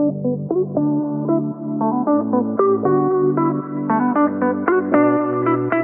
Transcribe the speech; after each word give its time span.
Thank 0.00 0.24
you. 5.74 5.79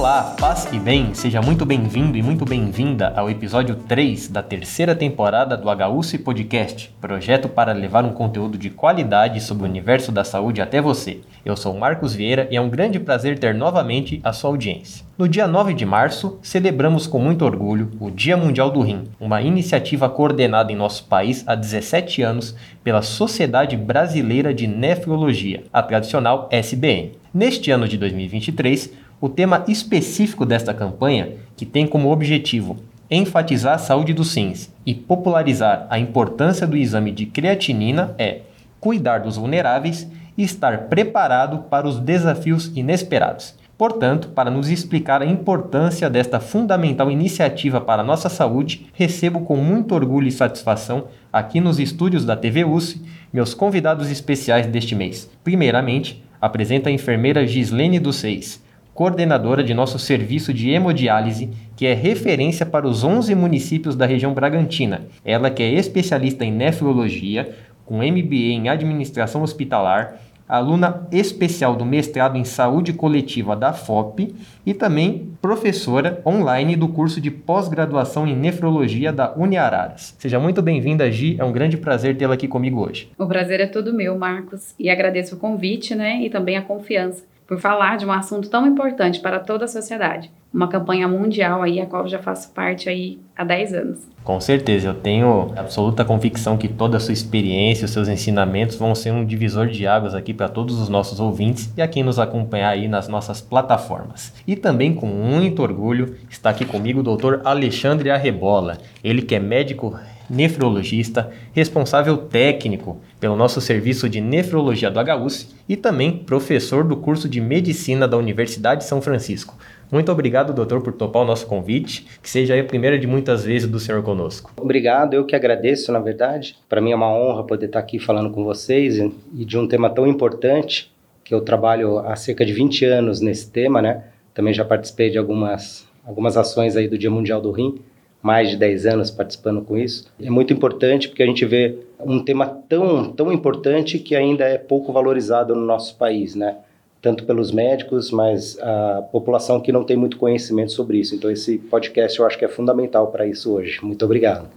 Olá, 0.00 0.34
paz 0.40 0.66
e 0.72 0.78
bem, 0.78 1.12
seja 1.12 1.42
muito 1.42 1.66
bem-vindo 1.66 2.16
e 2.16 2.22
muito 2.22 2.46
bem-vinda 2.46 3.12
ao 3.14 3.28
episódio 3.28 3.74
3 3.74 4.28
da 4.28 4.42
terceira 4.42 4.96
temporada 4.96 5.58
do 5.58 5.68
HUC 5.68 6.16
Podcast, 6.16 6.90
projeto 6.98 7.50
para 7.50 7.74
levar 7.74 8.02
um 8.06 8.14
conteúdo 8.14 8.56
de 8.56 8.70
qualidade 8.70 9.42
sobre 9.42 9.64
o 9.64 9.68
universo 9.68 10.10
da 10.10 10.24
saúde 10.24 10.62
até 10.62 10.80
você. 10.80 11.20
Eu 11.44 11.54
sou 11.54 11.76
Marcos 11.76 12.14
Vieira 12.14 12.48
e 12.50 12.56
é 12.56 12.60
um 12.62 12.70
grande 12.70 12.98
prazer 12.98 13.38
ter 13.38 13.54
novamente 13.54 14.22
a 14.24 14.32
sua 14.32 14.48
audiência. 14.48 15.04
No 15.18 15.28
dia 15.28 15.46
9 15.46 15.74
de 15.74 15.84
março, 15.84 16.38
celebramos 16.40 17.06
com 17.06 17.18
muito 17.18 17.44
orgulho 17.44 17.90
o 18.00 18.10
Dia 18.10 18.38
Mundial 18.38 18.70
do 18.70 18.80
Rim, 18.80 19.04
uma 19.20 19.42
iniciativa 19.42 20.08
coordenada 20.08 20.72
em 20.72 20.76
nosso 20.76 21.04
país 21.04 21.44
há 21.46 21.54
17 21.54 22.22
anos 22.22 22.56
pela 22.82 23.02
Sociedade 23.02 23.76
Brasileira 23.76 24.54
de 24.54 24.66
Nefrologia, 24.66 25.64
a 25.70 25.82
tradicional 25.82 26.48
SBN. 26.50 27.20
Neste 27.34 27.70
ano 27.70 27.86
de 27.86 27.98
2023, 27.98 28.92
o 29.20 29.28
tema 29.28 29.64
específico 29.68 30.46
desta 30.46 30.72
campanha, 30.72 31.34
que 31.56 31.66
tem 31.66 31.86
como 31.86 32.10
objetivo 32.10 32.78
enfatizar 33.10 33.74
a 33.74 33.78
saúde 33.78 34.14
dos 34.14 34.34
rins 34.34 34.72
e 34.86 34.94
popularizar 34.94 35.86
a 35.90 35.98
importância 35.98 36.66
do 36.66 36.76
exame 36.76 37.10
de 37.10 37.26
creatinina, 37.26 38.14
é 38.16 38.42
cuidar 38.78 39.18
dos 39.18 39.36
vulneráveis 39.36 40.08
e 40.38 40.44
estar 40.44 40.82
preparado 40.82 41.64
para 41.68 41.88
os 41.88 41.98
desafios 41.98 42.72
inesperados. 42.74 43.58
Portanto, 43.76 44.28
para 44.28 44.50
nos 44.50 44.68
explicar 44.68 45.22
a 45.22 45.26
importância 45.26 46.08
desta 46.08 46.38
fundamental 46.38 47.10
iniciativa 47.10 47.80
para 47.80 48.02
a 48.02 48.04
nossa 48.04 48.28
saúde, 48.28 48.86
recebo 48.92 49.40
com 49.40 49.56
muito 49.56 49.94
orgulho 49.94 50.28
e 50.28 50.32
satisfação 50.32 51.04
aqui 51.32 51.60
nos 51.60 51.78
estúdios 51.78 52.24
da 52.24 52.36
TV 52.36 52.64
USP 52.64 53.02
meus 53.32 53.54
convidados 53.54 54.10
especiais 54.10 54.66
deste 54.66 54.94
mês. 54.94 55.30
Primeiramente, 55.42 56.22
apresenta 56.40 56.90
a 56.90 56.92
enfermeira 56.92 57.46
Gislene 57.46 57.98
dos 57.98 58.16
Seis, 58.16 58.62
coordenadora 59.00 59.64
de 59.64 59.72
nosso 59.72 59.98
serviço 59.98 60.52
de 60.52 60.68
hemodiálise, 60.68 61.48
que 61.74 61.86
é 61.86 61.94
referência 61.94 62.66
para 62.66 62.86
os 62.86 63.02
11 63.02 63.34
municípios 63.34 63.96
da 63.96 64.04
região 64.04 64.34
Bragantina. 64.34 65.06
Ela 65.24 65.48
que 65.48 65.62
é 65.62 65.72
especialista 65.72 66.44
em 66.44 66.52
nefrologia, 66.52 67.50
com 67.86 68.02
MBA 68.02 68.52
em 68.52 68.68
administração 68.68 69.42
hospitalar, 69.42 70.20
aluna 70.46 71.08
especial 71.10 71.74
do 71.74 71.86
mestrado 71.86 72.36
em 72.36 72.44
saúde 72.44 72.92
coletiva 72.92 73.56
da 73.56 73.72
FOP 73.72 74.34
e 74.66 74.74
também 74.74 75.30
professora 75.40 76.20
online 76.26 76.76
do 76.76 76.88
curso 76.88 77.22
de 77.22 77.30
pós-graduação 77.30 78.26
em 78.26 78.36
nefrologia 78.36 79.10
da 79.10 79.32
Uniararas. 79.34 80.14
Seja 80.18 80.38
muito 80.38 80.60
bem-vinda, 80.60 81.10
Gi. 81.10 81.36
É 81.38 81.44
um 81.44 81.52
grande 81.52 81.78
prazer 81.78 82.18
tê-la 82.18 82.34
aqui 82.34 82.46
comigo 82.46 82.86
hoje. 82.86 83.08
O 83.16 83.26
prazer 83.26 83.60
é 83.60 83.66
todo 83.66 83.94
meu, 83.94 84.18
Marcos, 84.18 84.74
e 84.78 84.90
agradeço 84.90 85.36
o 85.36 85.38
convite, 85.38 85.94
né, 85.94 86.20
e 86.20 86.28
também 86.28 86.58
a 86.58 86.62
confiança 86.62 87.29
por 87.50 87.58
falar 87.58 87.96
de 87.96 88.06
um 88.06 88.12
assunto 88.12 88.48
tão 88.48 88.64
importante 88.64 89.18
para 89.18 89.40
toda 89.40 89.64
a 89.64 89.68
sociedade. 89.68 90.30
Uma 90.54 90.68
campanha 90.68 91.08
mundial 91.08 91.62
aí, 91.62 91.80
a 91.80 91.86
qual 91.86 92.04
eu 92.04 92.08
já 92.08 92.20
faço 92.20 92.52
parte 92.52 92.88
aí 92.88 93.18
há 93.36 93.42
10 93.42 93.74
anos. 93.74 93.98
Com 94.22 94.40
certeza, 94.40 94.86
eu 94.86 94.94
tenho 94.94 95.52
absoluta 95.56 96.04
convicção 96.04 96.56
que 96.56 96.68
toda 96.68 96.96
a 96.96 97.00
sua 97.00 97.12
experiência, 97.12 97.86
os 97.86 97.90
seus 97.90 98.06
ensinamentos 98.06 98.76
vão 98.76 98.94
ser 98.94 99.10
um 99.10 99.24
divisor 99.24 99.66
de 99.66 99.84
águas 99.84 100.14
aqui 100.14 100.32
para 100.32 100.48
todos 100.48 100.80
os 100.80 100.88
nossos 100.88 101.18
ouvintes 101.18 101.72
e 101.76 101.82
a 101.82 101.88
quem 101.88 102.04
nos 102.04 102.20
acompanhar 102.20 102.68
aí 102.68 102.86
nas 102.86 103.08
nossas 103.08 103.40
plataformas. 103.40 104.32
E 104.46 104.54
também 104.54 104.94
com 104.94 105.06
muito 105.06 105.60
orgulho 105.60 106.14
está 106.30 106.50
aqui 106.50 106.64
comigo 106.64 107.00
o 107.00 107.16
Dr. 107.16 107.40
Alexandre 107.44 108.10
Arrebola, 108.10 108.78
ele 109.02 109.22
que 109.22 109.34
é 109.34 109.40
médico 109.40 109.98
nefrologista, 110.30 111.30
responsável 111.52 112.16
técnico 112.16 113.00
pelo 113.18 113.36
nosso 113.36 113.60
serviço 113.60 114.08
de 114.08 114.20
nefrologia 114.20 114.90
do 114.90 115.00
HUS 115.00 115.54
e 115.68 115.76
também 115.76 116.18
professor 116.18 116.84
do 116.84 116.96
curso 116.96 117.28
de 117.28 117.40
medicina 117.40 118.06
da 118.06 118.16
Universidade 118.16 118.82
de 118.82 118.86
São 118.86 119.02
Francisco. 119.02 119.58
Muito 119.90 120.12
obrigado, 120.12 120.54
doutor, 120.54 120.80
por 120.82 120.92
topar 120.92 121.22
o 121.22 121.24
nosso 121.24 121.46
convite. 121.48 122.06
Que 122.22 122.30
seja 122.30 122.58
a 122.58 122.64
primeira 122.64 122.96
de 122.96 123.08
muitas 123.08 123.44
vezes 123.44 123.68
do 123.68 123.80
senhor 123.80 124.02
conosco. 124.04 124.52
Obrigado, 124.56 125.14
eu 125.14 125.26
que 125.26 125.34
agradeço, 125.34 125.90
na 125.90 125.98
verdade. 125.98 126.56
Para 126.68 126.80
mim 126.80 126.92
é 126.92 126.96
uma 126.96 127.12
honra 127.12 127.42
poder 127.42 127.66
estar 127.66 127.80
aqui 127.80 127.98
falando 127.98 128.30
com 128.30 128.44
vocês 128.44 128.98
e 128.98 129.44
de 129.44 129.58
um 129.58 129.66
tema 129.66 129.90
tão 129.90 130.06
importante, 130.06 130.92
que 131.24 131.34
eu 131.34 131.40
trabalho 131.40 131.98
há 131.98 132.14
cerca 132.14 132.46
de 132.46 132.52
20 132.52 132.84
anos 132.84 133.20
nesse 133.20 133.50
tema, 133.50 133.82
né? 133.82 134.04
Também 134.32 134.54
já 134.54 134.64
participei 134.64 135.10
de 135.10 135.18
algumas, 135.18 135.88
algumas 136.04 136.36
ações 136.36 136.76
aí 136.76 136.86
do 136.86 136.96
Dia 136.96 137.10
Mundial 137.10 137.40
do 137.40 137.50
Rim 137.50 137.80
mais 138.22 138.50
de 138.50 138.56
10 138.56 138.86
anos 138.86 139.10
participando 139.10 139.62
com 139.62 139.76
isso. 139.76 140.06
É 140.22 140.30
muito 140.30 140.52
importante 140.52 141.08
porque 141.08 141.22
a 141.22 141.26
gente 141.26 141.44
vê 141.44 141.78
um 141.98 142.22
tema 142.22 142.46
tão, 142.46 143.12
tão 143.12 143.32
importante 143.32 143.98
que 143.98 144.14
ainda 144.14 144.44
é 144.44 144.58
pouco 144.58 144.92
valorizado 144.92 145.54
no 145.54 145.62
nosso 145.62 145.96
país, 145.96 146.34
né? 146.34 146.56
Tanto 147.00 147.24
pelos 147.24 147.50
médicos, 147.50 148.10
mas 148.10 148.58
a 148.60 149.02
população 149.10 149.58
que 149.58 149.72
não 149.72 149.84
tem 149.84 149.96
muito 149.96 150.18
conhecimento 150.18 150.72
sobre 150.72 150.98
isso. 150.98 151.14
Então, 151.14 151.30
esse 151.30 151.56
podcast 151.56 152.18
eu 152.18 152.26
acho 152.26 152.38
que 152.38 152.44
é 152.44 152.48
fundamental 152.48 153.06
para 153.06 153.26
isso 153.26 153.52
hoje. 153.52 153.78
Muito 153.82 154.04
obrigado. 154.04 154.48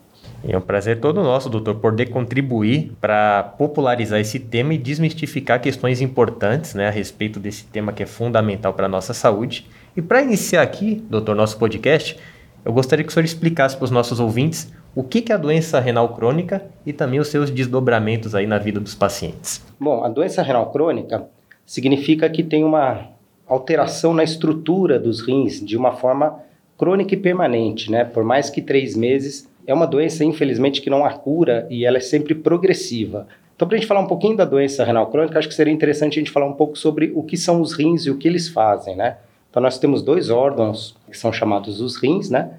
É 0.46 0.58
um 0.58 0.62
prazer 0.62 1.00
todo 1.00 1.24
nosso, 1.24 1.50
doutor, 1.50 1.76
poder 1.76 2.08
contribuir 2.08 2.92
para 3.00 3.44
popularizar 3.58 4.20
esse 4.20 4.38
tema 4.40 4.74
e 4.74 4.78
desmistificar 4.78 5.62
questões 5.62 6.02
importantes 6.02 6.76
né, 6.76 6.88
a 6.88 6.92
respeito 6.92 7.40
desse 7.40 7.66
tema 7.66 7.94
que 7.94 8.04
é 8.04 8.06
fundamental 8.06 8.74
para 8.74 8.88
a 8.88 8.90
nossa 8.90 9.14
saúde. 9.14 9.66
E 9.96 10.02
para 10.02 10.22
iniciar 10.22 10.62
aqui, 10.62 11.02
doutor, 11.10 11.34
nosso 11.34 11.58
podcast, 11.58 12.20
eu 12.66 12.72
gostaria 12.72 13.04
que 13.04 13.12
o 13.12 13.14
senhor 13.14 13.26
explicasse 13.26 13.76
para 13.76 13.86
os 13.86 13.92
nossos 13.92 14.20
ouvintes 14.20 14.72
o 14.96 15.04
que 15.04 15.32
é 15.32 15.36
a 15.36 15.38
doença 15.38 15.80
renal 15.80 16.10
crônica 16.10 16.64
e 16.86 16.94
também 16.94 17.20
os 17.20 17.28
seus 17.28 17.50
desdobramentos 17.50 18.36
aí 18.36 18.46
na 18.46 18.58
vida 18.58 18.80
dos 18.80 18.96
pacientes. 18.96 19.64
Bom, 19.80 20.04
a 20.04 20.10
doença 20.10 20.42
renal 20.42 20.72
crônica 20.72 21.26
significa 21.66 22.30
que 22.30 22.44
tem 22.44 22.64
uma 22.64 23.08
alteração 23.48 24.14
na 24.14 24.24
estrutura 24.24 25.00
dos 25.00 25.22
rins 25.22 25.64
de 25.64 25.76
uma 25.76 25.92
forma 25.92 26.40
crônica 26.78 27.14
e 27.14 27.18
permanente, 27.18 27.92
né? 27.92 28.04
Por 28.04 28.24
mais 28.24 28.50
que 28.50 28.62
três 28.62 28.96
meses, 28.96 29.50
é 29.66 29.74
uma 29.74 29.88
doença, 29.88 30.24
infelizmente, 30.24 30.82
que 30.82 30.90
não 30.90 31.06
há 31.06 31.14
cura 31.14 31.68
e 31.70 31.86
ela 31.86 31.98
é 31.98 32.02
sempre 32.02 32.36
progressiva. 32.36 33.28
Então, 33.56 33.68
para 33.68 33.78
a 33.78 33.80
gente 33.80 33.88
falar 33.88 34.02
um 34.02 34.08
pouquinho 34.08 34.36
da 34.36 34.46
doença 34.46 34.84
renal 34.84 35.08
crônica, 35.08 35.38
acho 35.38 35.48
que 35.48 35.54
seria 35.54 35.74
interessante 35.74 36.20
a 36.20 36.22
gente 36.22 36.32
falar 36.32 36.48
um 36.48 36.54
pouco 36.54 36.78
sobre 36.78 37.12
o 37.16 37.24
que 37.24 37.38
são 37.38 37.62
os 37.62 37.74
rins 37.74 38.06
e 38.06 38.12
o 38.12 38.18
que 38.18 38.28
eles 38.28 38.50
fazem, 38.50 38.96
né? 38.96 39.18
Então 39.54 39.62
nós 39.62 39.78
temos 39.78 40.02
dois 40.02 40.32
órgãos 40.32 40.96
que 41.08 41.16
são 41.16 41.32
chamados 41.32 41.80
os 41.80 41.96
rins, 41.96 42.28
né? 42.28 42.54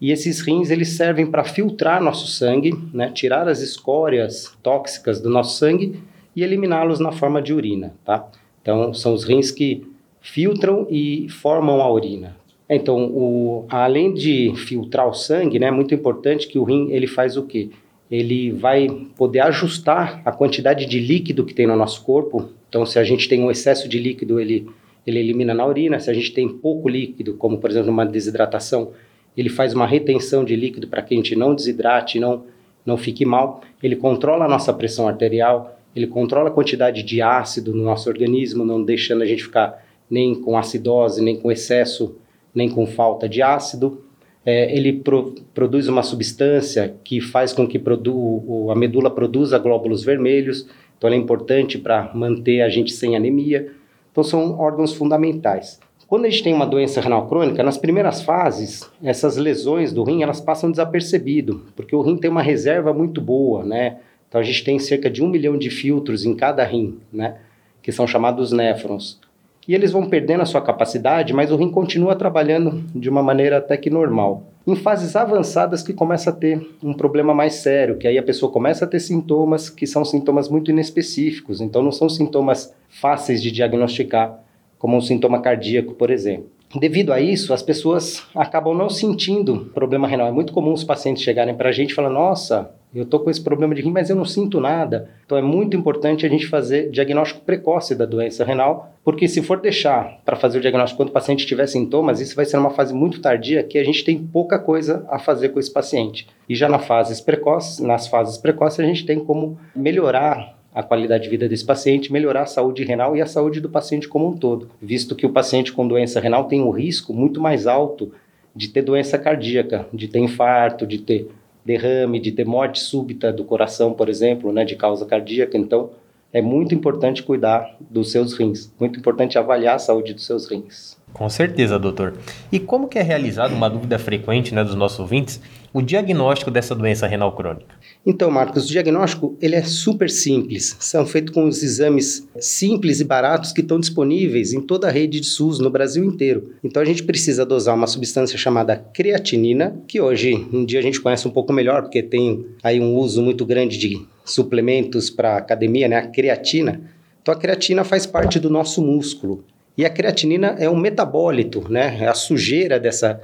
E 0.00 0.12
esses 0.12 0.40
rins 0.40 0.70
eles 0.70 0.90
servem 0.90 1.26
para 1.26 1.42
filtrar 1.42 2.00
nosso 2.00 2.28
sangue, 2.28 2.72
né? 2.94 3.10
Tirar 3.10 3.48
as 3.48 3.60
escórias 3.60 4.56
tóxicas 4.62 5.20
do 5.20 5.28
nosso 5.28 5.58
sangue 5.58 6.00
e 6.36 6.44
eliminá-los 6.44 7.00
na 7.00 7.10
forma 7.10 7.42
de 7.42 7.52
urina, 7.52 7.96
tá? 8.04 8.28
Então 8.62 8.94
são 8.94 9.12
os 9.12 9.24
rins 9.24 9.50
que 9.50 9.88
filtram 10.20 10.86
e 10.88 11.28
formam 11.28 11.80
a 11.80 11.90
urina. 11.90 12.36
Então, 12.70 13.06
o, 13.06 13.64
além 13.68 14.14
de 14.14 14.52
filtrar 14.54 15.08
o 15.08 15.14
sangue, 15.14 15.58
né, 15.58 15.66
é 15.66 15.70
muito 15.72 15.94
importante 15.96 16.46
que 16.46 16.60
o 16.60 16.64
rim 16.64 16.92
ele 16.92 17.08
faz 17.08 17.36
o 17.36 17.42
quê? 17.42 17.70
Ele 18.08 18.52
vai 18.52 18.86
poder 19.16 19.40
ajustar 19.40 20.22
a 20.24 20.30
quantidade 20.30 20.86
de 20.86 21.00
líquido 21.00 21.44
que 21.44 21.54
tem 21.54 21.66
no 21.66 21.74
nosso 21.74 22.04
corpo. 22.04 22.50
Então, 22.68 22.86
se 22.86 23.00
a 23.00 23.04
gente 23.04 23.28
tem 23.28 23.42
um 23.42 23.50
excesso 23.50 23.88
de 23.88 23.98
líquido, 23.98 24.38
ele 24.38 24.68
ele 25.06 25.18
elimina 25.18 25.54
na 25.54 25.66
urina. 25.66 26.00
Se 26.00 26.10
a 26.10 26.14
gente 26.14 26.32
tem 26.32 26.48
pouco 26.48 26.88
líquido, 26.88 27.34
como 27.34 27.58
por 27.58 27.70
exemplo 27.70 27.90
uma 27.90 28.04
desidratação, 28.04 28.92
ele 29.36 29.48
faz 29.48 29.74
uma 29.74 29.86
retenção 29.86 30.44
de 30.44 30.56
líquido 30.56 30.88
para 30.88 31.02
que 31.02 31.14
a 31.14 31.16
gente 31.16 31.36
não 31.36 31.54
desidrate, 31.54 32.18
não 32.18 32.44
não 32.86 32.96
fique 32.96 33.24
mal. 33.24 33.60
Ele 33.82 33.96
controla 33.96 34.44
a 34.44 34.48
nossa 34.48 34.72
pressão 34.72 35.08
arterial, 35.08 35.76
ele 35.94 36.06
controla 36.06 36.48
a 36.48 36.52
quantidade 36.52 37.02
de 37.02 37.20
ácido 37.20 37.74
no 37.74 37.82
nosso 37.82 38.08
organismo, 38.08 38.64
não 38.64 38.82
deixando 38.82 39.22
a 39.22 39.26
gente 39.26 39.42
ficar 39.42 39.84
nem 40.08 40.34
com 40.34 40.56
acidose, 40.56 41.20
nem 41.20 41.36
com 41.36 41.50
excesso, 41.50 42.16
nem 42.54 42.68
com 42.70 42.86
falta 42.86 43.28
de 43.28 43.42
ácido. 43.42 44.04
É, 44.44 44.74
ele 44.74 44.92
pro, 44.92 45.34
produz 45.52 45.88
uma 45.88 46.04
substância 46.04 46.94
que 47.02 47.20
faz 47.20 47.52
com 47.52 47.66
que 47.66 47.80
produ, 47.80 48.70
a 48.70 48.76
medula 48.76 49.10
produza 49.10 49.58
glóbulos 49.58 50.04
vermelhos, 50.04 50.68
então 50.96 51.10
é 51.10 51.16
importante 51.16 51.76
para 51.76 52.12
manter 52.14 52.60
a 52.60 52.68
gente 52.68 52.92
sem 52.92 53.16
anemia. 53.16 53.72
Então, 54.16 54.24
são 54.24 54.58
órgãos 54.58 54.94
fundamentais. 54.94 55.78
Quando 56.08 56.24
a 56.24 56.30
gente 56.30 56.42
tem 56.42 56.54
uma 56.54 56.64
doença 56.64 57.02
renal 57.02 57.28
crônica, 57.28 57.62
nas 57.62 57.76
primeiras 57.76 58.22
fases, 58.22 58.90
essas 59.02 59.36
lesões 59.36 59.92
do 59.92 60.02
rim, 60.02 60.22
elas 60.22 60.40
passam 60.40 60.70
desapercebido, 60.70 61.66
porque 61.76 61.94
o 61.94 62.00
rim 62.00 62.16
tem 62.16 62.30
uma 62.30 62.40
reserva 62.40 62.94
muito 62.94 63.20
boa, 63.20 63.62
né? 63.62 63.98
Então, 64.26 64.40
a 64.40 64.44
gente 64.44 64.64
tem 64.64 64.78
cerca 64.78 65.10
de 65.10 65.22
um 65.22 65.28
milhão 65.28 65.58
de 65.58 65.68
filtros 65.68 66.24
em 66.24 66.34
cada 66.34 66.64
rim, 66.64 66.98
né? 67.12 67.36
Que 67.82 67.92
são 67.92 68.06
chamados 68.06 68.52
néfrons. 68.52 69.20
E 69.68 69.74
eles 69.74 69.90
vão 69.90 70.08
perdendo 70.08 70.42
a 70.42 70.46
sua 70.46 70.60
capacidade, 70.60 71.32
mas 71.32 71.50
o 71.50 71.56
rim 71.56 71.70
continua 71.70 72.14
trabalhando 72.14 72.84
de 72.94 73.10
uma 73.10 73.22
maneira 73.22 73.58
até 73.58 73.76
que 73.76 73.90
normal. 73.90 74.44
Em 74.66 74.76
fases 74.76 75.16
avançadas 75.16 75.82
que 75.82 75.92
começa 75.92 76.30
a 76.30 76.32
ter 76.32 76.60
um 76.82 76.92
problema 76.92 77.34
mais 77.34 77.54
sério, 77.54 77.96
que 77.96 78.06
aí 78.06 78.16
a 78.16 78.22
pessoa 78.22 78.50
começa 78.50 78.84
a 78.84 78.88
ter 78.88 79.00
sintomas 79.00 79.68
que 79.68 79.86
são 79.86 80.04
sintomas 80.04 80.48
muito 80.48 80.70
inespecíficos, 80.70 81.60
então 81.60 81.82
não 81.82 81.92
são 81.92 82.08
sintomas 82.08 82.74
fáceis 82.88 83.42
de 83.42 83.50
diagnosticar. 83.50 84.40
como 84.78 84.96
um 84.96 85.00
sintoma 85.00 85.40
cardíaco, 85.40 85.94
por 85.94 86.10
exemplo. 86.10 86.55
Devido 86.74 87.12
a 87.12 87.20
isso, 87.20 87.54
as 87.54 87.62
pessoas 87.62 88.24
acabam 88.34 88.76
não 88.76 88.90
sentindo 88.90 89.70
problema 89.72 90.08
renal. 90.08 90.28
É 90.28 90.32
muito 90.32 90.52
comum 90.52 90.72
os 90.72 90.84
pacientes 90.84 91.22
chegarem 91.22 91.54
para 91.54 91.68
a 91.68 91.72
gente 91.72 91.90
e 91.90 91.94
falar: 91.94 92.10
Nossa, 92.10 92.70
eu 92.94 93.04
estou 93.04 93.20
com 93.20 93.30
esse 93.30 93.40
problema 93.40 93.74
de 93.74 93.82
rim, 93.82 93.90
mas 93.90 94.10
eu 94.10 94.16
não 94.16 94.24
sinto 94.24 94.60
nada. 94.60 95.10
Então 95.24 95.36
é 95.36 95.42
muito 95.42 95.76
importante 95.76 96.24
a 96.24 96.28
gente 96.28 96.46
fazer 96.46 96.90
diagnóstico 96.90 97.42
precoce 97.42 97.94
da 97.94 98.04
doença 98.04 98.44
renal, 98.44 98.92
porque 99.04 99.28
se 99.28 99.42
for 99.42 99.60
deixar 99.60 100.20
para 100.24 100.36
fazer 100.36 100.58
o 100.58 100.60
diagnóstico 100.60 100.98
quando 100.98 101.10
o 101.10 101.12
paciente 101.12 101.46
tiver 101.46 101.66
sintomas, 101.66 102.20
isso 102.20 102.34
vai 102.34 102.44
ser 102.44 102.56
uma 102.56 102.70
fase 102.70 102.94
muito 102.94 103.20
tardia 103.20 103.62
que 103.62 103.78
a 103.78 103.84
gente 103.84 104.04
tem 104.04 104.18
pouca 104.18 104.58
coisa 104.58 105.06
a 105.08 105.18
fazer 105.18 105.50
com 105.50 105.60
esse 105.60 105.70
paciente. 105.70 106.26
E 106.48 106.54
já 106.54 106.68
nas 106.68 106.86
fases 106.86 107.20
precoces, 107.20 107.80
nas 107.80 108.06
fases 108.08 108.38
precoces 108.38 108.80
a 108.80 108.84
gente 108.84 109.04
tem 109.04 109.20
como 109.20 109.58
melhorar 109.74 110.55
a 110.76 110.82
qualidade 110.82 111.24
de 111.24 111.30
vida 111.30 111.48
desse 111.48 111.64
paciente, 111.64 112.12
melhorar 112.12 112.42
a 112.42 112.46
saúde 112.46 112.84
renal 112.84 113.16
e 113.16 113.22
a 113.22 113.26
saúde 113.26 113.60
do 113.62 113.70
paciente 113.70 114.06
como 114.06 114.28
um 114.28 114.36
todo, 114.36 114.68
visto 114.80 115.16
que 115.16 115.24
o 115.24 115.32
paciente 115.32 115.72
com 115.72 115.88
doença 115.88 116.20
renal 116.20 116.44
tem 116.44 116.60
um 116.60 116.68
risco 116.68 117.14
muito 117.14 117.40
mais 117.40 117.66
alto 117.66 118.12
de 118.54 118.68
ter 118.68 118.82
doença 118.82 119.16
cardíaca, 119.16 119.86
de 119.90 120.06
ter 120.06 120.18
infarto, 120.18 120.86
de 120.86 120.98
ter 120.98 121.30
derrame, 121.64 122.20
de 122.20 122.30
ter 122.30 122.44
morte 122.44 122.78
súbita 122.78 123.32
do 123.32 123.42
coração, 123.42 123.94
por 123.94 124.10
exemplo, 124.10 124.52
né, 124.52 124.66
de 124.66 124.76
causa 124.76 125.06
cardíaca. 125.06 125.56
Então, 125.56 125.92
é 126.30 126.42
muito 126.42 126.74
importante 126.74 127.22
cuidar 127.22 127.74
dos 127.80 128.12
seus 128.12 128.34
rins, 128.34 128.70
muito 128.78 128.98
importante 128.98 129.38
avaliar 129.38 129.76
a 129.76 129.78
saúde 129.78 130.12
dos 130.12 130.26
seus 130.26 130.46
rins. 130.46 130.98
Com 131.14 131.30
certeza, 131.30 131.78
doutor. 131.78 132.12
E 132.52 132.60
como 132.60 132.86
que 132.86 132.98
é 132.98 133.02
realizado, 133.02 133.54
uma 133.54 133.70
dúvida 133.70 133.98
frequente 133.98 134.54
né, 134.54 134.62
dos 134.62 134.74
nossos 134.74 134.98
ouvintes, 134.98 135.40
o 135.76 135.82
diagnóstico 135.82 136.50
dessa 136.50 136.74
doença 136.74 137.06
renal 137.06 137.36
crônica? 137.36 137.74
Então, 138.06 138.30
Marcos, 138.30 138.64
o 138.64 138.68
diagnóstico 138.68 139.36
ele 139.42 139.56
é 139.56 139.62
super 139.62 140.08
simples. 140.08 140.74
São 140.80 141.04
feitos 141.04 141.34
com 141.34 141.44
os 141.44 141.62
exames 141.62 142.26
simples 142.40 142.98
e 143.00 143.04
baratos 143.04 143.52
que 143.52 143.60
estão 143.60 143.78
disponíveis 143.78 144.54
em 144.54 144.60
toda 144.62 144.88
a 144.88 144.90
rede 144.90 145.20
de 145.20 145.26
SUS 145.26 145.58
no 145.58 145.68
Brasil 145.68 146.02
inteiro. 146.02 146.54
Então, 146.64 146.80
a 146.80 146.84
gente 146.86 147.02
precisa 147.02 147.44
dosar 147.44 147.74
uma 147.74 147.86
substância 147.86 148.38
chamada 148.38 148.74
creatinina, 148.74 149.76
que 149.86 150.00
hoje 150.00 150.48
em 150.50 150.64
dia 150.64 150.78
a 150.78 150.82
gente 150.82 150.98
conhece 150.98 151.28
um 151.28 151.30
pouco 151.30 151.52
melhor, 151.52 151.82
porque 151.82 152.02
tem 152.02 152.46
aí 152.62 152.80
um 152.80 152.94
uso 152.94 153.20
muito 153.20 153.44
grande 153.44 153.76
de 153.76 154.00
suplementos 154.24 155.10
para 155.10 155.36
academia, 155.36 155.88
né? 155.88 155.96
A 155.98 156.06
creatina. 156.06 156.80
Então, 157.20 157.34
a 157.34 157.36
creatina 157.36 157.84
faz 157.84 158.06
parte 158.06 158.40
do 158.40 158.48
nosso 158.48 158.80
músculo. 158.80 159.44
E 159.76 159.84
a 159.84 159.90
creatinina 159.90 160.56
é 160.58 160.70
um 160.70 160.76
metabólito, 160.76 161.70
né? 161.70 161.98
É 162.00 162.08
a 162.08 162.14
sujeira 162.14 162.80
dessa, 162.80 163.20